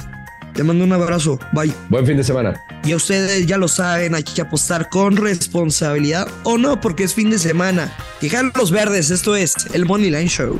Te 0.53 0.63
mando 0.63 0.84
un 0.84 0.93
abrazo. 0.93 1.39
Bye. 1.51 1.73
Buen 1.89 2.06
fin 2.06 2.15
de 2.17 2.23
semana. 2.23 2.53
Y 2.84 2.91
a 2.91 2.95
ustedes 2.97 3.47
ya 3.47 3.58
lo 3.58 3.67
saben, 3.67 4.13
hay 4.13 4.21
que 4.23 4.41
apostar 4.41 4.88
con 4.89 5.15
responsabilidad 5.17 6.27
o 6.43 6.60
no, 6.60 6.79
porque 6.79 7.03
es 7.06 7.15
fin 7.15 7.32
de 7.32 7.39
semana. 7.39 7.91
Fijar 8.19 8.51
los 8.56 8.69
verdes, 8.69 9.10
esto 9.10 9.36
es 9.36 9.56
el 9.73 9.86
Money 9.86 10.12
Line 10.12 10.27
Show. 10.27 10.60